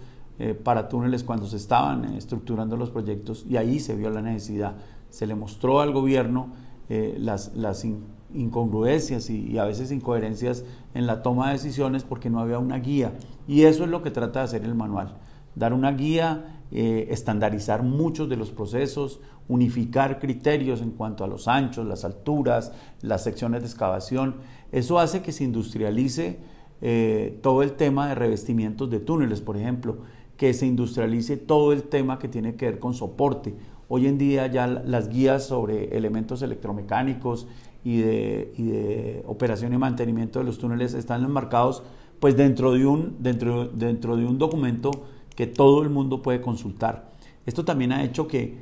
[0.62, 4.76] para túneles cuando se estaban estructurando los proyectos y ahí se vio la necesidad.
[5.10, 6.52] Se le mostró al gobierno
[6.88, 7.84] las, las
[8.34, 10.64] incongruencias y, a veces incoherencias
[10.94, 13.12] en la toma de decisiones porque no había una guía.
[13.46, 15.16] Y eso es lo que trata de hacer el manual,
[15.54, 21.86] dar una guía, estandarizar muchos de los procesos, unificar criterios en cuanto a los anchos,
[21.86, 24.36] las alturas, las secciones de excavación.
[24.72, 26.38] Eso hace que se industrialice
[27.40, 29.98] todo el tema de revestimientos de túneles, por ejemplo
[30.38, 33.54] que se industrialice todo el tema que tiene que ver con soporte.
[33.88, 37.48] Hoy en día ya las guías sobre elementos electromecánicos
[37.84, 41.82] y de, operación y mantenimiento de los túneles están enmarcados
[42.20, 44.90] pues dentro de un, dentro, dentro de un documento
[45.36, 47.12] que todo el mundo puede consultar.
[47.46, 48.58] Esto también ha hecho que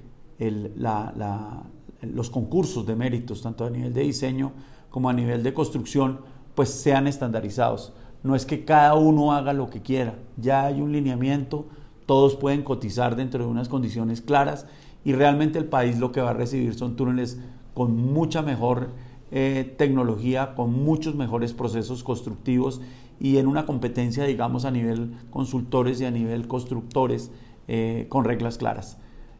[2.02, 4.52] los concursos de méritos, tanto a nivel de diseño
[4.90, 6.20] como a nivel de construcción,
[6.54, 7.94] pues sean estandarizados.
[8.22, 11.66] No es que cada uno haga lo que quiera, ya hay un lineamiento,
[12.06, 14.66] todos pueden cotizar dentro de unas condiciones claras
[15.04, 17.38] y realmente el país lo que va a recibir son túneles
[17.74, 18.90] con mucha mejor
[19.30, 22.80] eh, tecnología, con muchos mejores procesos constructivos
[23.18, 27.30] y en una competencia, digamos, a nivel consultores y a nivel constructores
[27.68, 28.98] eh, con reglas claras.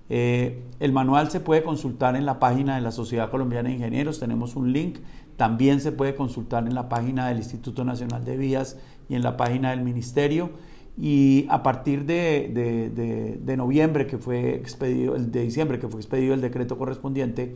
[0.08, 4.20] Eh, el manual se puede consultar en la página de la Sociedad Colombiana de Ingenieros,
[4.20, 4.98] tenemos un link
[5.36, 8.78] también se puede consultar en la página del Instituto Nacional de Vías
[9.08, 10.50] y en la página del Ministerio.
[10.98, 16.78] Y a partir de, noviembre, que fue expedido, de diciembre, que fue expedido el decreto
[16.78, 17.54] correspondiente,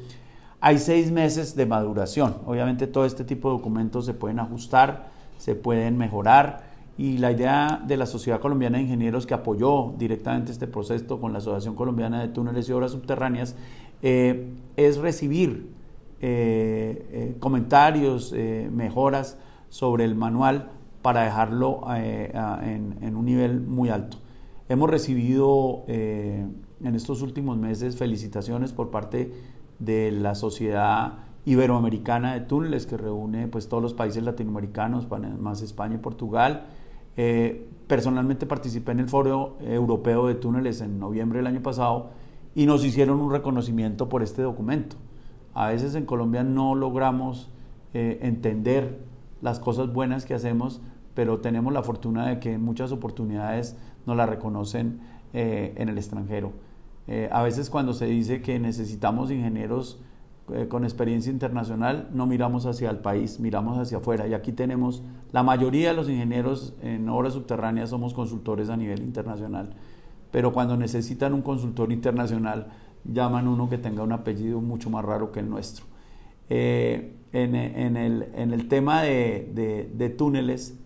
[0.60, 2.36] hay seis meses de maduración.
[2.46, 5.08] Obviamente todo este tipo de documentos se pueden ajustar,
[5.38, 10.52] se pueden mejorar y la idea de la Sociedad Colombiana de Ingenieros que apoyó directamente
[10.52, 13.56] este proceso con la Asociación Colombiana de Túneles y Obras Subterráneas
[14.02, 15.70] eh, es recibir
[16.20, 18.34] eh, eh, comentarios,
[18.70, 19.38] mejoras
[19.70, 24.18] sobre el manual para dejarlo en, un nivel muy alto.
[24.68, 29.32] Hemos recibido en estos últimos meses felicitaciones por parte
[29.80, 31.14] de la Sociedad
[31.44, 35.08] Iberoamericana de Túneles, que reúne pues, todos los países latinoamericanos,
[35.40, 36.66] más España y Portugal.
[37.86, 42.10] personalmente participé en el Foro Europeo de Túneles en noviembre del año pasado
[42.54, 44.96] y nos hicieron un reconocimiento por este documento.
[45.54, 47.50] A veces en Colombia no logramos
[47.94, 49.00] eh, entender
[49.42, 50.80] las cosas buenas que hacemos,
[51.14, 53.76] pero tenemos la fortuna de que muchas oportunidades
[54.06, 55.00] nos la reconocen
[55.32, 56.52] eh, en el extranjero.
[57.06, 60.00] Eh, a veces cuando se dice que necesitamos ingenieros
[60.68, 64.26] con experiencia internacional, no miramos hacia el país, miramos hacia afuera.
[64.26, 69.00] Y aquí tenemos, la mayoría de los ingenieros en obras subterráneas somos consultores a nivel
[69.00, 69.76] internacional.
[70.32, 72.66] Pero cuando necesitan un consultor internacional,
[73.04, 75.86] llaman uno que tenga un apellido mucho más raro que el nuestro.
[76.48, 77.54] Eh, en,
[77.96, 80.79] el, tema de, túneles,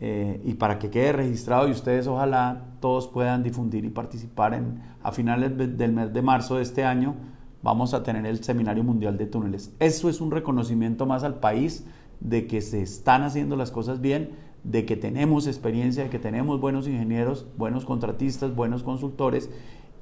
[0.00, 4.82] eh, y para que quede registrado y ustedes ojalá todos puedan difundir y participar en,
[5.02, 7.14] a finales del mes de marzo de este año,
[7.62, 9.74] vamos a tener el Seminario Mundial de Túneles.
[9.78, 11.86] Eso es un reconocimiento más al país
[12.20, 14.30] de que se están haciendo las cosas bien,
[14.64, 19.50] de que tenemos experiencia, de que tenemos buenos ingenieros, buenos contratistas, buenos consultores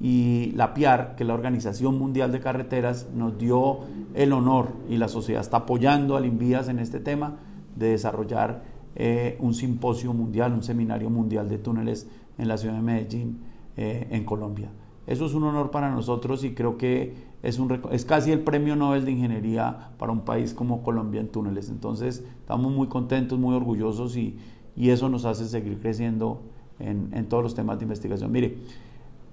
[0.00, 3.80] y la PIAR, que la Organización Mundial de Carreteras, nos dio
[4.14, 7.36] el honor y la sociedad está apoyando al INVIAS en este tema
[7.76, 8.64] de desarrollar
[8.94, 13.40] eh, un simposio mundial, un seminario mundial de túneles en la ciudad de Medellín,
[13.76, 14.70] eh, en Colombia.
[15.06, 18.76] Eso es un honor para nosotros y creo que es, un, es casi el premio
[18.76, 21.68] Nobel de Ingeniería para un país como Colombia en túneles.
[21.68, 24.38] Entonces estamos muy contentos, muy orgullosos y,
[24.76, 26.42] y eso nos hace seguir creciendo
[26.78, 28.30] en, en todos los temas de investigación.
[28.30, 28.58] Mire,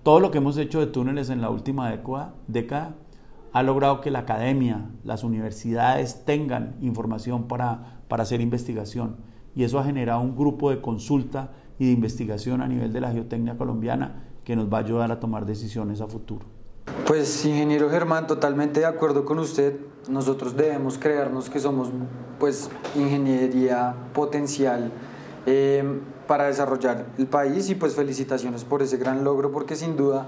[0.04, 1.94] todo lo que hemos hecho de túneles en la última
[2.48, 2.96] década,
[3.52, 9.18] ha logrado que la academia, las universidades tengan información para, para hacer investigación.
[9.56, 13.12] Y eso ha generado un grupo de consulta y de investigación a nivel de la
[13.12, 16.46] geotecnia colombiana que nos va a ayudar a tomar decisiones a futuro.
[17.06, 19.80] Pues ingeniero Germán, totalmente de acuerdo con usted.
[20.10, 21.90] Nosotros debemos creernos que somos
[22.40, 24.92] pues ingeniería potencial
[25.46, 25.84] eh,
[26.28, 30.28] para desarrollar el país y pues felicitaciones por ese gran logro porque sin duda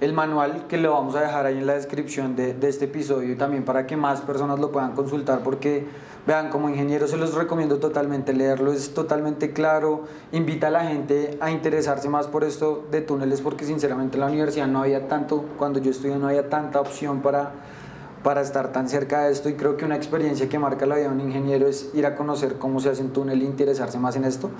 [0.00, 3.32] el manual que lo vamos a dejar ahí en la descripción de, de este episodio
[3.32, 5.86] y también para que más personas lo puedan consultar porque
[6.26, 11.38] vean como ingeniero se los recomiendo totalmente leerlo es totalmente claro invita a la gente
[11.40, 15.44] a interesarse más por esto de túneles porque sinceramente en la universidad no había tanto
[15.56, 17.52] cuando yo estudié no había tanta opción para
[18.22, 21.08] para estar tan cerca de esto y creo que una experiencia que marca la vida
[21.08, 24.16] de un ingeniero es ir a conocer cómo se hace un túnel e interesarse más
[24.16, 24.50] en esto.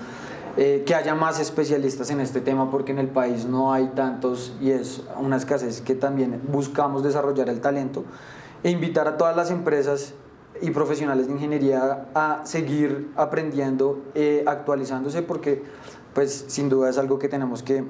[0.57, 4.53] Eh, que haya más especialistas en este tema porque en el país no hay tantos
[4.61, 8.05] y es una escasez que también buscamos desarrollar el talento
[8.65, 10.13] e invitar a todas las empresas
[10.63, 15.63] y profesionales de ingeniería a seguir aprendiendo, eh, actualizándose porque
[16.15, 17.85] pues sin duda es algo que tenemos que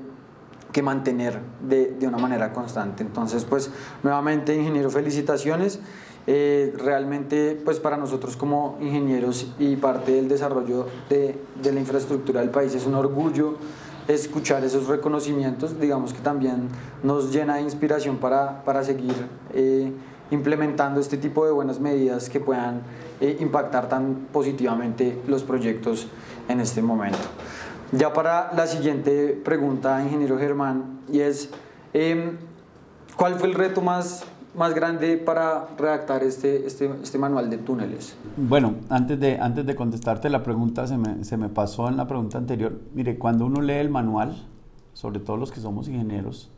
[0.73, 3.03] que mantener de, de, una manera constante.
[3.03, 3.71] Entonces, pues
[4.03, 5.81] nuevamente, ingeniero, felicitaciones.
[6.27, 12.41] Eh, realmente, pues para nosotros como ingenieros y parte del desarrollo de, de, la infraestructura
[12.41, 13.57] del país es un orgullo
[14.07, 16.69] escuchar esos reconocimientos, digamos que también
[17.03, 19.15] nos llena de inspiración para, para seguir
[19.55, 19.93] eh,
[20.31, 22.83] implementando este tipo de buenas medidas que puedan
[23.21, 26.07] eh, impactar tan positivamente los proyectos
[26.49, 27.19] en este momento.
[27.93, 31.51] Ya para la siguiente pregunta, ingeniero Germán, y es,
[31.93, 32.37] em,
[33.17, 34.25] ¿cuál fue el reto más,
[34.55, 38.15] más grande para redactar este, este, este, manual de túneles?
[38.37, 42.07] Bueno, antes de, antes de contestarte la pregunta, se me, se me pasó en la
[42.07, 42.79] pregunta anterior.
[42.95, 44.37] Mire, cuando uno lee el manual,
[44.93, 46.49] sobre todo los que somos ingenieros,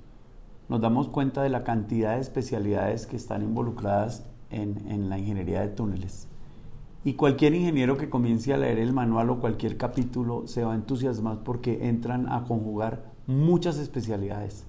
[0.68, 5.60] nos damos cuenta de la cantidad de especialidades que están involucradas en, en la ingeniería
[5.60, 6.28] de túneles.
[7.04, 10.76] Y cualquier ingeniero que comience a leer el manual o cualquier capítulo se va a
[10.76, 14.64] entusiasmar porque entran a conjugar muchas especialidades.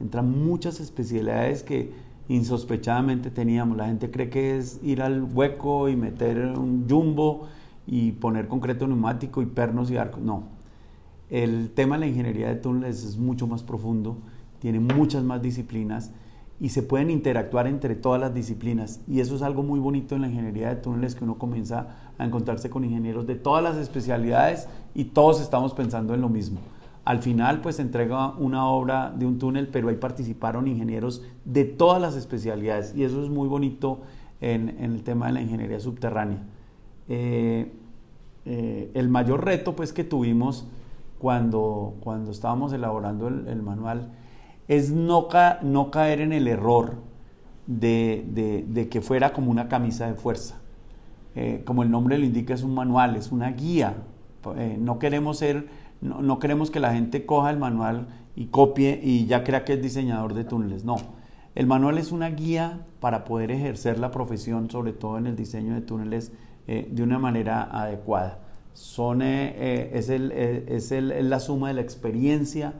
[0.00, 1.92] Entran muchas especialidades que
[2.28, 3.76] insospechadamente teníamos.
[3.76, 7.46] La gente cree que es ir al hueco y meter un jumbo
[7.86, 10.20] y poner concreto neumático y pernos y arcos.
[10.20, 10.44] No.
[11.30, 14.18] El tema de la ingeniería de túneles es mucho más profundo,
[14.58, 16.12] tiene muchas más disciplinas
[16.60, 19.00] y se pueden interactuar entre todas las disciplinas.
[19.06, 21.86] Y eso es algo muy bonito en la ingeniería de túneles, que uno comienza
[22.18, 26.60] a encontrarse con ingenieros de todas las especialidades y todos estamos pensando en lo mismo.
[27.04, 31.64] Al final, pues se entrega una obra de un túnel, pero ahí participaron ingenieros de
[31.64, 34.00] todas las especialidades y eso es muy bonito
[34.40, 36.42] en, el tema de la ingeniería subterránea.
[37.08, 37.72] Eh,
[38.44, 40.66] eh, el mayor reto pues que tuvimos
[41.18, 44.10] cuando, cuando estábamos elaborando el, el manual
[44.68, 45.28] es no,
[45.90, 46.96] caer en el error
[47.66, 50.60] de, que fuera como una camisa de fuerza.
[51.34, 53.96] Eh, como el nombre lo indica, es un manual, es una guía.
[54.56, 55.68] Eh, no queremos ser,
[56.00, 59.82] no, queremos que la gente coja el manual y copie y ya crea que es
[59.82, 60.84] diseñador de túneles.
[60.84, 60.96] No,
[61.54, 65.74] el manual es una guía para poder ejercer la profesión, sobre todo en el diseño
[65.74, 66.32] de túneles,
[66.66, 68.40] eh, de una manera adecuada.
[68.74, 72.74] Son, es, el, es la suma de la experiencia,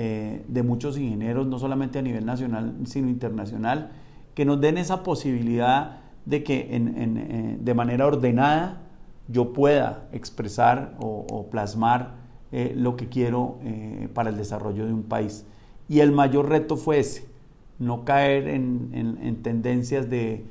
[0.00, 3.90] eh, de muchos ingenieros, no solamente a nivel nacional, sino internacional,
[4.36, 8.80] que nos den esa posibilidad de que eh, de manera ordenada
[9.26, 12.14] yo pueda expresar o, plasmar
[12.52, 13.58] eh, lo que quiero
[14.14, 15.44] para el desarrollo de un país.
[15.88, 17.26] Y el mayor reto fue ese,
[17.80, 20.44] no caer en, tendencias de,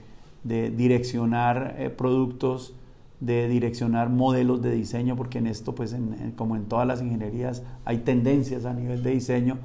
[0.44, 2.76] de direccionar productos
[3.20, 5.96] de direccionar modelos de diseño, porque en esto, pues
[6.36, 9.58] como en todas las ingenierías, hay tendencias a nivel de diseño.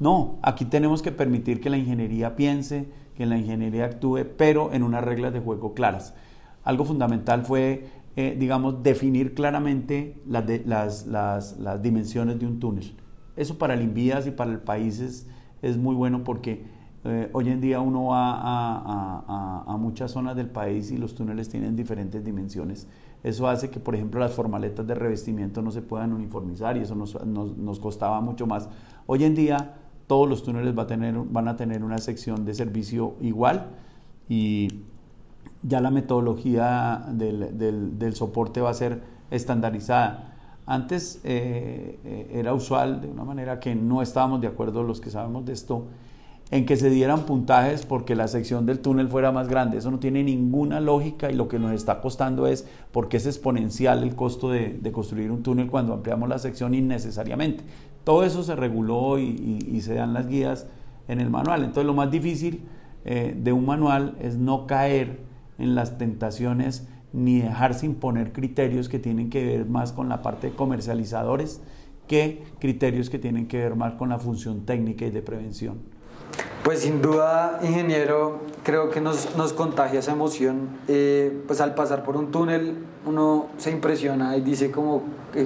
[0.00, 4.82] No, aquí tenemos que permitir que la ingeniería piense, que la ingeniería actúe, pero en
[4.82, 6.14] unas reglas de juego claras.
[6.64, 7.86] Algo fundamental fue,
[8.16, 12.94] eh, digamos, definir claramente las, las, dimensiones de un túnel.
[13.36, 15.00] Eso para el Invías y para el país
[15.62, 16.62] es, muy bueno porque
[17.04, 18.40] eh, hoy en día uno va
[19.64, 22.86] a, muchas zonas del país y los túneles tienen diferentes dimensiones.
[23.22, 26.94] Eso hace que, por ejemplo, las formaletas de revestimiento no se puedan uniformizar y eso
[26.94, 28.68] nos, nos, costaba mucho más.
[29.06, 29.74] Hoy en día
[30.06, 33.70] todos los túneles va a tener, van a tener una sección de servicio igual
[34.28, 34.68] y
[35.62, 40.34] ya la metodología del, del, del soporte va a ser estandarizada.
[40.66, 45.10] Antes eh, eh, era usual, de una manera que no estábamos de acuerdo los que
[45.10, 45.86] sabemos de esto,
[46.50, 49.78] en que se dieran puntajes porque la sección del túnel fuera más grande.
[49.78, 54.02] Eso no tiene ninguna lógica y lo que nos está costando es porque es exponencial
[54.02, 57.64] el costo de, construir un túnel cuando ampliamos la sección innecesariamente.
[58.04, 60.66] Todo eso se reguló y, se dan las guías
[61.08, 61.60] en el manual.
[61.60, 62.62] Entonces lo más difícil
[63.04, 65.20] eh, de un manual es no caer
[65.58, 70.50] en las tentaciones ni dejarse imponer criterios que tienen que ver más con la parte
[70.50, 71.62] de comercializadores
[72.08, 75.93] que criterios que tienen que ver más con la función técnica y de prevención.
[76.62, 80.68] Pues sin duda, ingeniero, creo que nos, nos contagia esa emoción.
[80.88, 85.02] Eh, pues al pasar por un túnel uno se impresiona y dice como,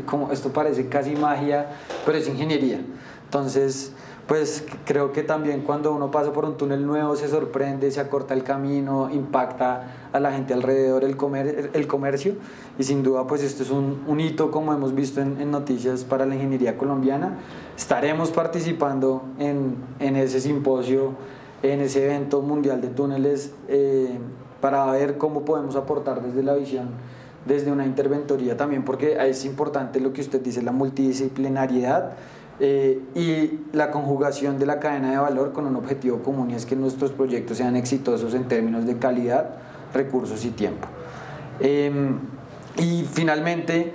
[0.06, 1.70] como esto parece casi magia,
[2.06, 2.80] pero es ingeniería.
[3.24, 3.92] Entonces,
[4.28, 8.34] pues creo que también cuando uno pasa por un túnel nuevo se sorprende, se acorta
[8.34, 12.34] el camino, impacta a la gente alrededor el, comer, el comercio
[12.78, 16.34] y sin duda pues esto es un, hito como hemos visto en, noticias para la
[16.34, 17.38] ingeniería colombiana.
[17.74, 21.14] Estaremos participando en, en ese simposio,
[21.62, 24.18] en ese evento mundial de túneles eh,
[24.60, 26.90] para ver cómo podemos aportar desde la visión
[27.46, 32.12] desde una interventoría también, porque es importante lo que usted dice, la multidisciplinariedad
[32.60, 36.66] eh, y la conjugación de la cadena de valor con un objetivo común y es
[36.66, 39.50] que nuestros proyectos sean exitosos en términos de calidad,
[39.94, 40.88] recursos y tiempo.
[41.60, 42.18] Em,
[42.76, 43.92] y finalmente,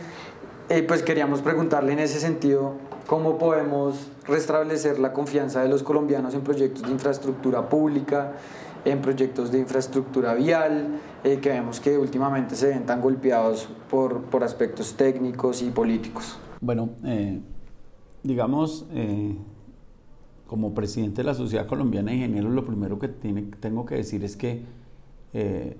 [0.69, 2.75] eh, pues queríamos preguntarle en ese sentido
[3.07, 8.33] cómo podemos restablecer la confianza de los colombianos en proyectos de infraestructura pública,
[8.85, 14.21] en proyectos de infraestructura vial, eh, que vemos que últimamente se ven tan golpeados por,
[14.23, 16.37] por aspectos técnicos y políticos.
[16.59, 17.41] Bueno, eh,
[18.23, 19.35] digamos, eh,
[20.47, 24.23] como presidente de la Sociedad Colombiana de Ingenieros, lo primero que tiene, tengo que decir
[24.23, 24.83] es que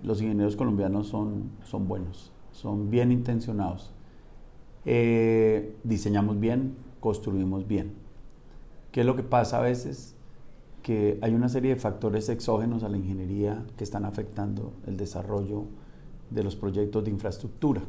[0.02, 3.94] los ingenieros colombianos son, son buenos, son bien intencionados.
[5.84, 7.94] diseñamos bien, construimos bien.
[8.92, 10.16] ¿Qué es lo que pasa a veces?
[10.84, 15.64] que hay una serie de factores exógenos a la ingeniería que están afectando el desarrollo
[16.30, 17.82] de los proyectos de infraestructura.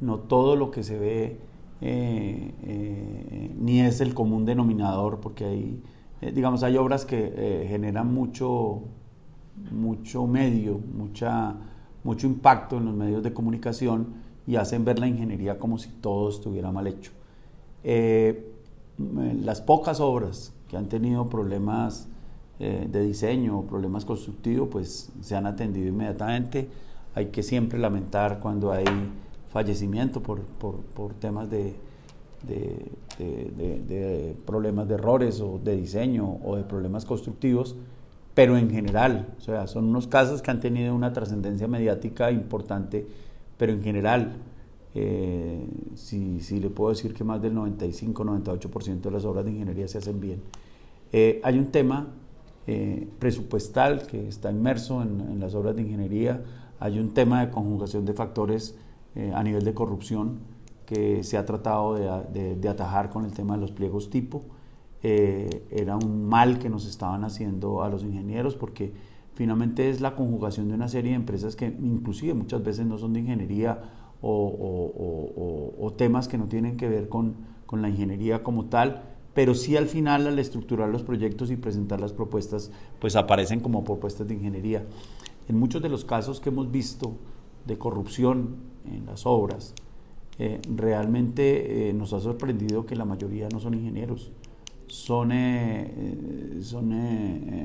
[0.00, 1.38] No todo lo que se ve
[1.80, 5.82] eh, eh, ni es el común denominador, porque hay,
[6.20, 8.82] eh, digamos, hay obras que generan mucho,
[9.70, 11.54] mucho medio, mucha,
[12.02, 16.28] mucho impacto en los medios de comunicación y hacen ver la ingeniería como si todo
[16.30, 17.12] estuviera mal hecho.
[18.98, 22.08] las pocas obras que han tenido problemas
[22.58, 26.68] de diseño o problemas constructivos, pues se han atendido inmediatamente.
[27.14, 28.84] Hay que siempre lamentar cuando hay
[29.50, 31.74] fallecimiento por, por, por temas de,
[32.46, 37.76] de, problemas de errores o de diseño o de problemas constructivos,
[38.34, 43.06] pero en general, o sea, son unos casos que han tenido una trascendencia mediática importante,
[43.56, 44.36] pero en general,
[44.94, 49.88] eh, si, si, le puedo decir que más del 95-98% de las obras de ingeniería
[49.88, 50.40] se hacen bien.
[51.12, 52.08] Eh, hay un tema
[52.66, 56.42] eh, presupuestal que está inmerso en, las obras de ingeniería,
[56.78, 58.76] hay un tema de conjugación de factores
[59.14, 60.38] eh, a nivel de corrupción
[60.86, 64.42] que se ha tratado de, atajar con el tema de los pliegos tipo.
[65.02, 68.92] era un mal que nos estaban haciendo a los ingenieros porque
[69.34, 73.12] finalmente es la conjugación de una serie de empresas que inclusive muchas veces no son
[73.12, 73.80] de ingeniería
[74.20, 77.34] o, temas que no tienen que ver con,
[77.66, 79.02] con la ingeniería como tal,
[79.34, 83.84] pero sí al final al estructurar los proyectos y presentar las propuestas, pues aparecen como
[83.84, 84.84] propuestas de ingeniería.
[85.48, 87.12] En muchos de los casos que hemos visto
[87.66, 88.56] de corrupción
[88.94, 89.74] en las obras,
[90.38, 94.30] eh, realmente eh, nos ha sorprendido que la mayoría no son ingenieros,
[94.86, 96.92] son, eh, son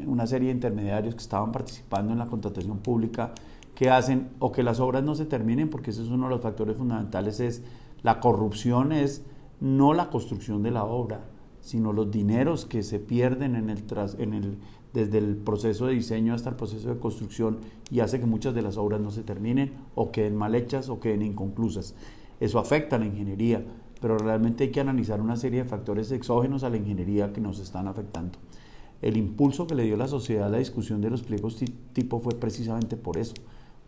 [0.08, 3.34] una serie de intermediarios que estaban participando en la contratación pública
[3.76, 6.42] que hacen o que las obras no se terminen, porque ese es uno de los
[6.42, 7.64] factores fundamentales, es
[8.02, 9.24] la corrupción es
[9.60, 11.22] no la construcción de la obra,
[11.62, 13.84] sino los dineros que se pierden en el,
[14.18, 14.58] en el,
[14.94, 18.62] desde el proceso de diseño hasta el proceso de construcción y hace que muchas de
[18.62, 21.96] las obras no se terminen o queden mal hechas o queden inconclusas.
[22.40, 23.66] Eso afecta a la ingeniería,
[24.00, 27.60] pero realmente hay que analizar una serie de factores exógenos a la ingeniería que nos
[27.60, 28.38] están afectando.
[29.02, 31.62] El impulso que le dio la sociedad a la discusión de los pliegos
[31.94, 33.34] tipo fue precisamente por eso,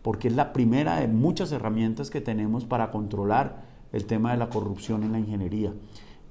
[0.02, 4.50] porque es la primera de muchas herramientas que tenemos para controlar el tema de la
[4.50, 5.72] corrupción en la ingeniería.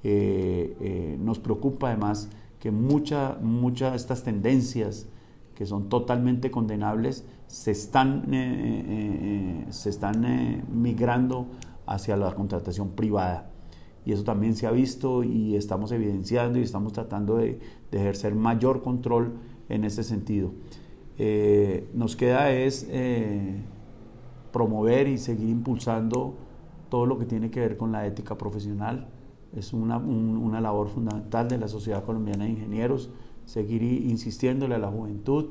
[0.04, 2.28] Eh, eh, nos preocupa además
[2.66, 5.06] que muchas mucha de estas tendencias
[5.54, 11.46] que son totalmente condenables se están, eh, se están migrando
[11.86, 13.52] hacia la contratación privada.
[14.04, 17.60] Y eso también se ha visto y estamos evidenciando y estamos tratando de,
[17.92, 19.34] de ejercer mayor control
[19.68, 20.50] en ese sentido.
[21.94, 22.88] nos queda es
[24.50, 26.34] promover y seguir impulsando
[26.88, 29.06] todo lo que tiene que ver con la ética profesional,
[29.56, 33.10] es una, una, labor fundamental de la Sociedad Colombiana de Ingenieros,
[33.44, 35.46] seguir insistiéndole a la juventud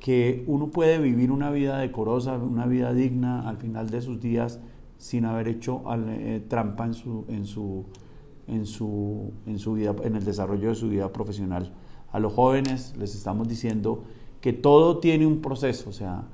[0.00, 4.58] que uno puede vivir una vida decorosa, una vida digna al final de sus días
[4.98, 7.84] sin haber hecho eh, trampa en su, en, su,
[8.46, 11.72] en, su, en su vida, en el desarrollo de su vida profesional.
[12.10, 14.04] A los jóvenes les estamos diciendo
[14.40, 16.24] que todo tiene un proceso, o sea,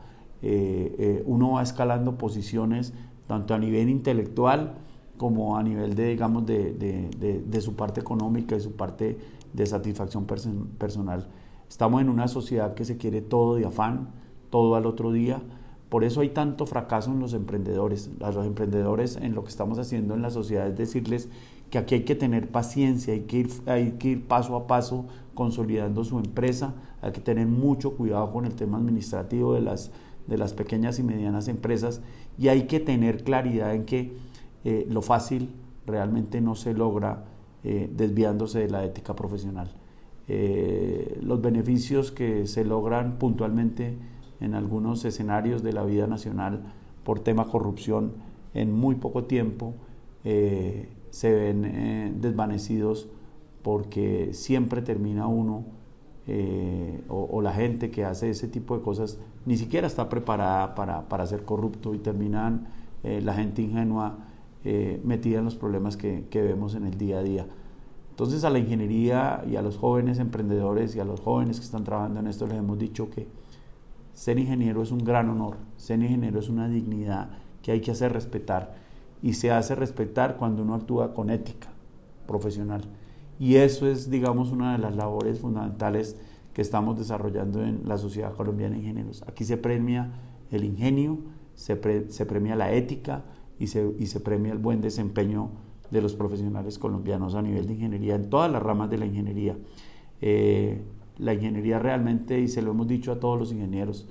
[0.40, 2.94] eh, eh, uno va escalando posiciones
[3.26, 4.74] tanto a nivel intelectual,
[5.18, 9.18] como a nivel de, digamos, de, de, de, su parte económica y su parte
[9.52, 11.28] de satisfacción personal.
[11.68, 14.08] Estamos en una sociedad que se quiere todo de afán,
[14.48, 15.42] todo al otro día.
[15.90, 18.10] Por eso hay tanto fracaso en los emprendedores.
[18.22, 21.28] A los emprendedores en lo que estamos haciendo en la sociedad es decirles
[21.70, 25.06] que aquí hay que tener paciencia, hay que ir, hay que ir paso a paso
[25.34, 29.90] consolidando su empresa, hay que tener mucho cuidado con el tema administrativo de las,
[30.26, 32.00] de las pequeñas y medianas empresas
[32.38, 34.16] y hay que tener claridad en que
[34.64, 35.50] eh, lo fácil
[35.86, 37.24] realmente no se logra
[37.64, 39.70] eh, desviándose de la ética profesional.
[40.26, 43.96] Eh, los beneficios que se logran puntualmente
[44.40, 46.72] en algunos escenarios de la vida nacional
[47.04, 48.12] por tema corrupción
[48.54, 49.74] en muy poco tiempo
[50.22, 53.08] se ven desvanecidos
[53.62, 55.64] porque siempre termina uno
[57.08, 61.26] o, la gente que hace ese tipo de cosas ni siquiera está preparada para, para
[61.26, 62.68] ser corrupto y terminan
[63.02, 64.18] la gente ingenua
[64.70, 67.46] eh, metida en los problemas que, que vemos en el día a día.
[68.10, 71.84] Entonces a la ingeniería y a los jóvenes emprendedores y a los jóvenes que están
[71.84, 73.28] trabajando en esto les hemos dicho que
[74.12, 77.30] ser ingeniero es un gran honor, ser ingeniero es una dignidad
[77.62, 78.74] que hay que hacer respetar
[79.22, 81.68] y se hace respetar cuando uno actúa con ética
[82.26, 82.82] profesional.
[83.38, 86.16] Y eso es, digamos, una de las labores fundamentales
[86.52, 89.22] que estamos desarrollando en la Sociedad Colombiana de Ingenieros.
[89.26, 90.10] Aquí se premia
[90.50, 91.18] el ingenio,
[91.54, 93.24] se, premia la ética
[93.58, 95.50] y se, premia el buen desempeño
[95.90, 99.56] de los profesionales colombianos a nivel de ingeniería, en todas las ramas de la ingeniería.
[100.20, 100.82] Eh,
[101.18, 104.06] la ingeniería realmente, y se lo hemos dicho a todos los ingenieros,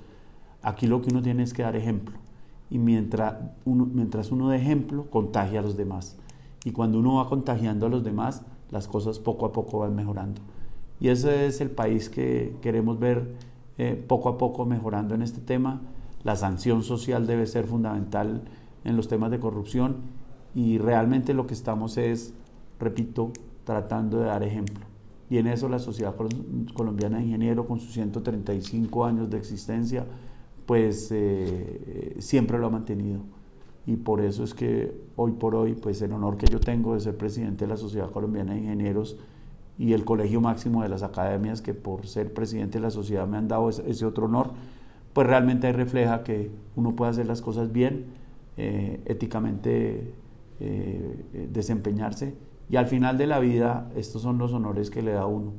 [0.62, 2.16] aquí lo que uno tiene es que dar ejemplo.
[2.70, 3.34] Y mientras
[3.64, 6.18] uno, mientras uno da ejemplo, contagia a los demás.
[6.64, 10.42] Y cuando uno va contagiando a los demás, las cosas poco a poco van mejorando.
[11.00, 13.34] Y ese es el país que queremos ver
[13.78, 15.80] eh, poco a poco mejorando en este tema.
[16.24, 18.42] La sanción social debe ser fundamental
[18.88, 19.96] en los temas de corrupción
[20.54, 22.34] y realmente lo que estamos es,
[22.80, 23.32] repito,
[23.64, 24.86] tratando de dar ejemplo.
[25.30, 26.14] Y en eso la Sociedad
[26.74, 30.06] Colombiana de Ingenieros, con sus 135 años de existencia,
[30.66, 33.20] pues eh, siempre lo ha mantenido.
[33.86, 37.00] Y por eso es que hoy por hoy, pues el honor que yo tengo de
[37.00, 39.16] ser presidente de la Sociedad Colombiana de Ingenieros
[39.78, 43.36] y el colegio máximo de las academias, que por ser presidente de la sociedad me
[43.36, 44.50] han dado ese, otro honor,
[45.12, 48.06] pues realmente refleja que uno puede hacer las cosas bien,
[48.60, 50.12] eh, éticamente
[50.58, 52.34] eh, desempeñarse
[52.68, 55.52] y al final de la vida estos son los honores que le da uno.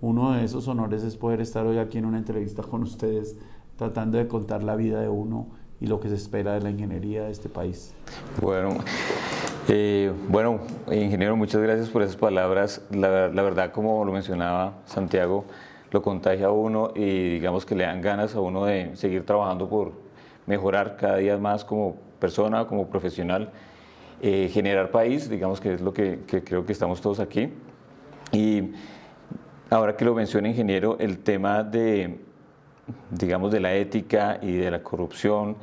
[0.00, 3.38] Uno de esos honores es poder estar hoy aquí en una entrevista con ustedes
[3.76, 7.22] tratando de contar la vida de uno y lo que se espera de la ingeniería
[7.22, 7.94] de este país.
[8.40, 8.70] Bueno,
[9.68, 12.82] eh, bueno ingeniero, muchas gracias por esas palabras.
[12.90, 15.44] La, la, verdad, como lo mencionaba Santiago,
[15.92, 19.68] lo contagia a uno y digamos que le dan ganas a uno de seguir trabajando
[19.68, 19.92] por
[20.46, 23.50] mejorar cada día más como persona, como profesional
[24.24, 27.52] eh, generar país, digamos que es lo que, creo que estamos todos aquí.
[28.30, 28.70] Y
[29.68, 32.20] ahora que lo menciona ingeniero, el tema de,
[33.10, 35.56] digamos, de la ética y de la corrupción,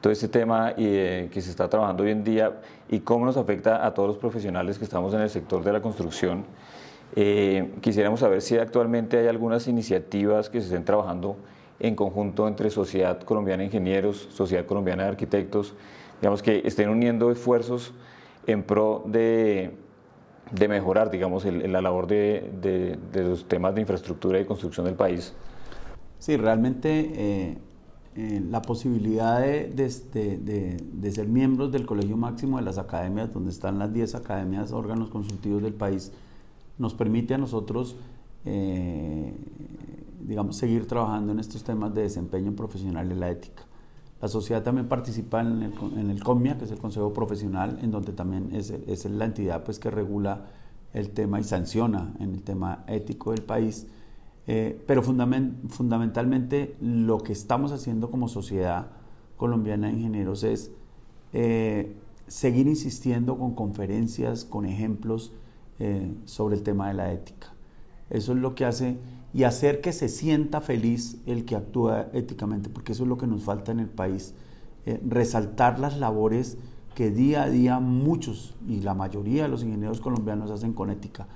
[0.00, 3.84] todo este tema eh, que se está trabajando hoy en día y cómo nos afecta
[3.84, 6.44] a todos los profesionales que estamos en el sector de la construcción.
[7.16, 11.36] Eh, quisiéramos saber si actualmente hay algunas iniciativas que se estén trabajando
[11.80, 15.74] en conjunto entre Sociedad Colombiana de Ingenieros, Sociedad Colombiana de Arquitectos,
[16.20, 17.92] digamos que estén uniendo esfuerzos
[18.46, 19.76] en pro de,
[20.52, 22.50] de mejorar, digamos, la labor de,
[23.12, 25.34] de, los temas de infraestructura y construcción del país.
[26.18, 27.58] Sí, realmente eh,
[28.14, 33.78] eh, la posibilidad de, de, ser miembros del Colegio Máximo de las Academias, donde están
[33.78, 36.12] las 10 academias, órganos consultivos del país,
[36.78, 37.96] nos permite a nosotros,
[38.46, 39.34] eh,
[40.26, 43.62] digamos, seguir trabajando en estos temas de desempeño profesional y la ética.
[44.20, 47.90] La sociedad también participa en el, en el COMIA, que es el Consejo Profesional, en
[47.90, 50.46] donde también es, es, la entidad pues, que regula
[50.94, 53.86] el tema y sanciona en el tema ético del país.
[54.48, 58.88] Eh, pero fundamentalmente lo que estamos haciendo como sociedad
[59.36, 60.70] colombiana de ingenieros es
[61.32, 61.96] eh,
[62.26, 65.32] seguir insistiendo con conferencias, con ejemplos
[65.78, 67.52] eh, sobre el tema de la ética.
[68.08, 68.98] Eso es lo que hace
[69.36, 73.26] y hacer que se sienta feliz el que actúa éticamente, porque eso es lo que
[73.26, 74.32] nos falta en el país.
[74.86, 76.56] Eh, resaltar las labores
[76.94, 81.26] que día a día muchos y la mayoría de los ingenieros colombianos hacen con ética.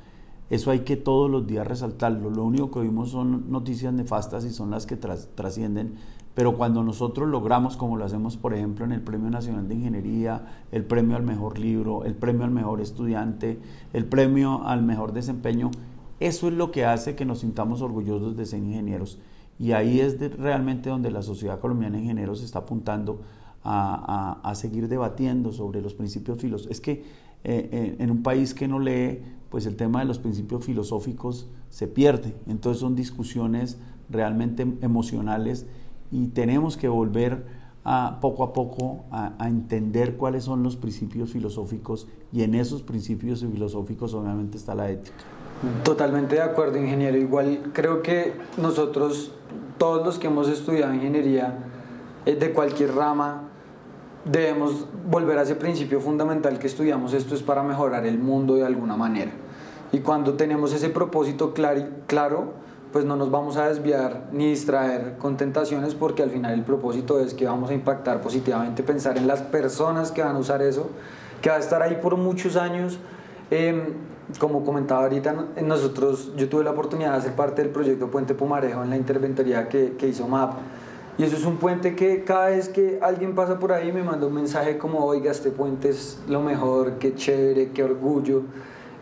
[0.48, 2.30] Eso hay que todos los días resaltarlo.
[2.30, 5.96] Lo único que oímos son noticias nefastas y son las que trascienden.
[6.34, 10.46] Pero cuando nosotros logramos, como lo hacemos por ejemplo en el Premio Nacional de Ingeniería,
[10.72, 13.59] el premio al mejor libro, el premio al mejor estudiante,
[13.92, 15.70] el premio al mejor desempeño,
[16.21, 19.18] eso es lo que hace que nos sintamos orgullosos de ser ingenieros.
[19.59, 23.23] Y ahí es realmente donde la Sociedad Colombiana de Ingenieros está apuntando
[23.64, 26.77] a, seguir debatiendo sobre los principios filosóficos.
[26.77, 30.18] Es que eh, eh, en un país que no lee, pues el tema de los
[30.18, 32.35] principios filosóficos se pierde.
[32.47, 33.79] Entonces son discusiones
[34.11, 35.66] realmente emocionales
[36.11, 37.47] y tenemos que volver
[37.85, 42.83] a, poco a poco a, a, entender cuáles son los principios filosóficos y en esos
[42.83, 45.39] principios filosóficos obviamente está la ética.
[45.85, 47.19] Totalmente de acuerdo, ingeniero.
[47.19, 49.33] Igual creo que nosotros,
[49.77, 51.59] todos los que hemos estudiado ingeniería
[52.25, 53.43] eh, de cualquier rama,
[54.25, 57.13] debemos volver a ese principio fundamental que estudiamos.
[57.13, 59.33] Esto es para mejorar el mundo de alguna manera.
[59.93, 62.55] Y cuando tenemos ese propósito claro,
[62.93, 67.21] pues no nos vamos a desviar ni distraer con tentaciones porque al final el propósito
[67.21, 70.91] es que vamos a impactar positivamente, pensar en las personas que van a usar eso,
[71.43, 72.99] que va a estar ahí por muchos años.
[73.51, 73.95] Eh,
[74.39, 78.83] como comentaba ahorita, nosotros, yo tuve la oportunidad de hacer parte del proyecto Puente Pumarejo
[78.83, 80.55] en la interventoría que, que hizo MAP
[81.18, 84.26] Y eso es un puente que cada vez que alguien pasa por ahí me manda
[84.26, 88.43] un mensaje como, oiga, este puente es lo mejor, qué chévere, qué orgullo.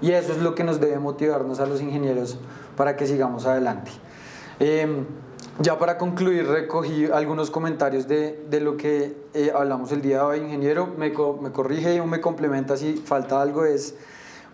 [0.01, 2.39] Y eso es lo que nos debe motivarnos a los ingenieros
[2.77, 3.91] para que sigamos adelante.
[4.61, 5.05] Em,
[5.61, 10.23] ya para concluir, recogí algunos comentarios de, de lo que eh, hablamos el día de
[10.23, 10.39] hoy.
[10.39, 13.65] Ingeniero, me, me corrige o me complementa si falta algo.
[13.65, 13.97] Es,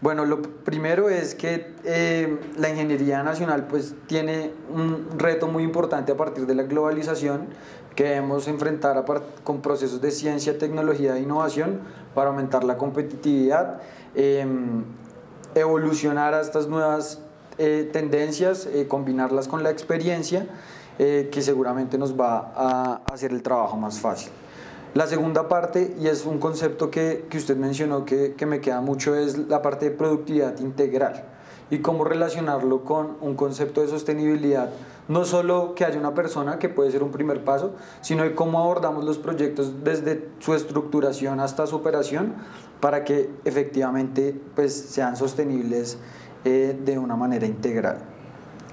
[0.05, 6.13] bueno, lo primero es que eh, la ingeniería nacional pues tiene un reto muy importante
[6.13, 7.47] a partir de la globalización
[7.97, 9.03] que debemos enfrentar
[9.45, 11.81] con procesos de ciencia, tecnología e innovación
[12.15, 13.81] para aumentar la competitividad,
[14.15, 14.85] em,
[15.55, 17.23] evolucionar a estas nuevas
[17.57, 20.47] eh, tendencias, combinarlas con la experiencia
[20.99, 24.31] eh, que seguramente nos va a hacer el trabajo más fácil.
[24.95, 28.80] La segunda parte, y es un concepto que, que usted mencionó que, que, me queda
[28.80, 31.24] mucho, es la parte de productividad integral
[31.68, 34.70] y cómo relacionarlo con un concepto de sostenibilidad.
[35.09, 37.72] No solo que haya una persona, que puede ser un primer paso,
[38.03, 42.34] sino de cómo abordamos los proyectos desde su estructuración hasta su operación
[42.78, 45.99] para que efectivamente pues, sean sostenibles
[46.45, 47.99] eh, de una manera integral.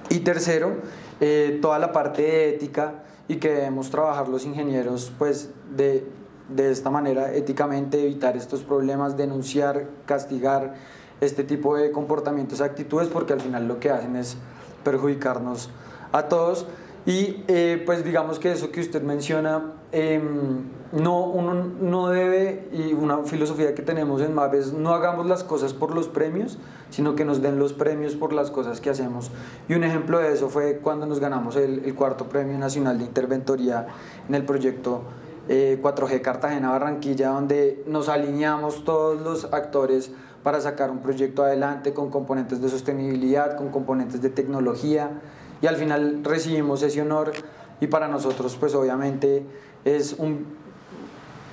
[0.08, 0.76] Y tercero,
[1.20, 3.02] eh, toda la parte de ética
[3.32, 6.06] y que debemos trabajar los ingenieros pues de,
[6.50, 10.74] de esta manera éticamente, evitar estos problemas, denunciar, castigar
[11.22, 14.36] este tipo de comportamientos, actitudes, porque al final lo que hacen es
[14.84, 15.70] perjudicarnos
[16.12, 16.66] a todos.
[17.04, 22.92] Y eh, pues digamos que eso que usted menciona, em, no, uno no debe, y
[22.92, 26.58] una filosofía que tenemos en MAP es no hagamos las cosas por los premios,
[26.90, 29.32] sino que nos den los premios por las cosas que hacemos.
[29.68, 33.04] Y un ejemplo de eso fue cuando nos ganamos el, el cuarto Premio Nacional de
[33.04, 33.88] Interventoría
[34.28, 35.02] en el proyecto
[35.48, 40.12] 4G eh, Cartagena-Barranquilla, donde nos alineamos todos los actores
[40.44, 45.20] para sacar un proyecto adelante con componentes de sostenibilidad, con componentes de tecnología
[45.62, 47.32] y al final recibimos ese honor
[47.80, 49.46] y para nosotros pues obviamente
[49.84, 50.44] es un,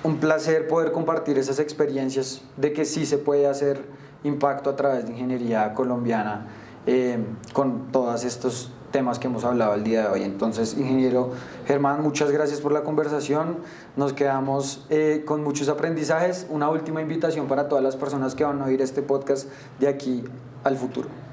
[0.04, 3.86] un placer poder compartir esas experiencias de que sí se puede hacer
[4.24, 6.48] impacto a través de ingeniería colombiana
[6.86, 7.20] eh,
[7.54, 10.24] con todos estos temas que hemos hablado el día de hoy.
[10.24, 11.32] Entonces, ingeniero
[11.68, 13.58] Germán, muchas gracias por la conversación.
[13.96, 16.48] Nos quedamos eh, con muchos aprendizajes.
[16.50, 19.48] Una última invitación para todas las personas que van a oír este podcast
[19.80, 20.24] de aquí
[20.64, 21.29] al futuro.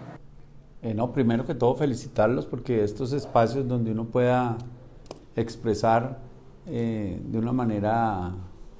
[0.87, 4.57] Eh, no, primero que todo felicitarlos porque estos espacios donde uno pueda
[5.35, 6.21] expresar
[6.69, 8.33] eh, de una manera,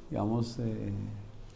[0.09, 0.93] digamos, eh,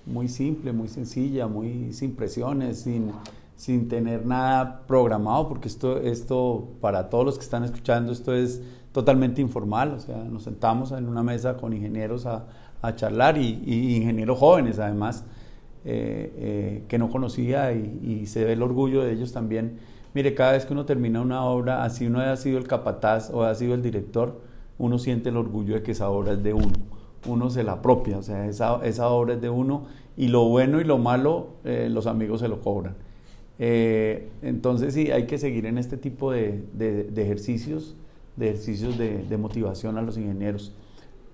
[0.07, 3.13] muy simple, muy sencilla, muy sin presiones, sin,
[3.55, 8.61] sin tener nada programado, porque esto, esto, para todos los que están escuchando, esto es
[8.91, 12.47] totalmente informal, o sea, nos sentamos en una mesa con ingenieros a,
[12.83, 15.25] a charlar y, ingenieros jóvenes además,
[15.85, 19.79] que no conocía y se ve el orgullo de ellos también
[20.13, 23.45] Mire, cada vez que uno termina una obra, así uno haya sido el capataz o
[23.45, 24.41] haya sido el director,
[24.79, 26.73] uno siente el orgullo de que esa obra es de uno.
[27.27, 29.87] Uno se la apropia, o sea, esa, esa obra es de uno
[30.17, 32.95] y lo bueno y lo malo eh, los amigos se lo cobran.
[33.59, 37.95] Eh, entonces sí, hay que seguir en este tipo de, de, ejercicios,
[38.37, 40.73] de ejercicios de, motivación a los ingenieros.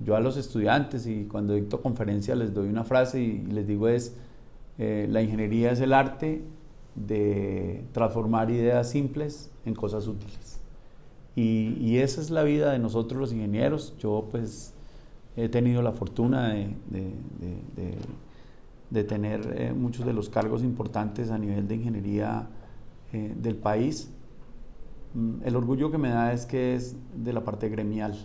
[0.01, 3.89] Yo a los estudiantes y cuando dicto conferencias les doy una frase y les digo
[3.89, 4.16] es,
[4.79, 6.43] eh, la ingeniería es el arte
[6.97, 10.61] de transformar ideas simples en cosas útiles.
[11.34, 13.94] Y, esa es la vida de nosotros los ingenieros.
[13.99, 14.72] Yo pues
[15.36, 16.74] he tenido la fortuna de,
[18.90, 22.49] de, tener eh, muchos de los cargos importantes a nivel de ingeniería
[23.12, 24.11] eh, del país.
[25.12, 28.16] Mm, el orgullo que me da es que es de la parte gremial.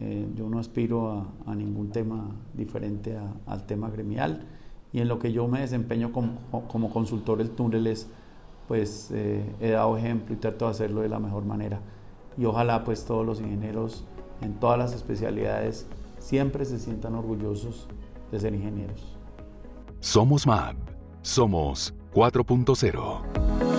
[0.00, 4.46] Eh, yo no aspiro a, ningún tema diferente al tema gremial
[4.92, 8.08] y en lo que yo me desempeño como, consultor del túneles,
[8.68, 11.80] pues eh, he dado ejemplo y trato de hacerlo de la mejor manera.
[12.36, 14.04] Y ojalá pues todos los ingenieros
[14.40, 15.86] en todas las especialidades
[16.18, 17.88] siempre se sientan orgullosos
[18.30, 19.16] de ser ingenieros.
[20.00, 20.76] Somos MAP.
[21.22, 23.71] Somos 4.0.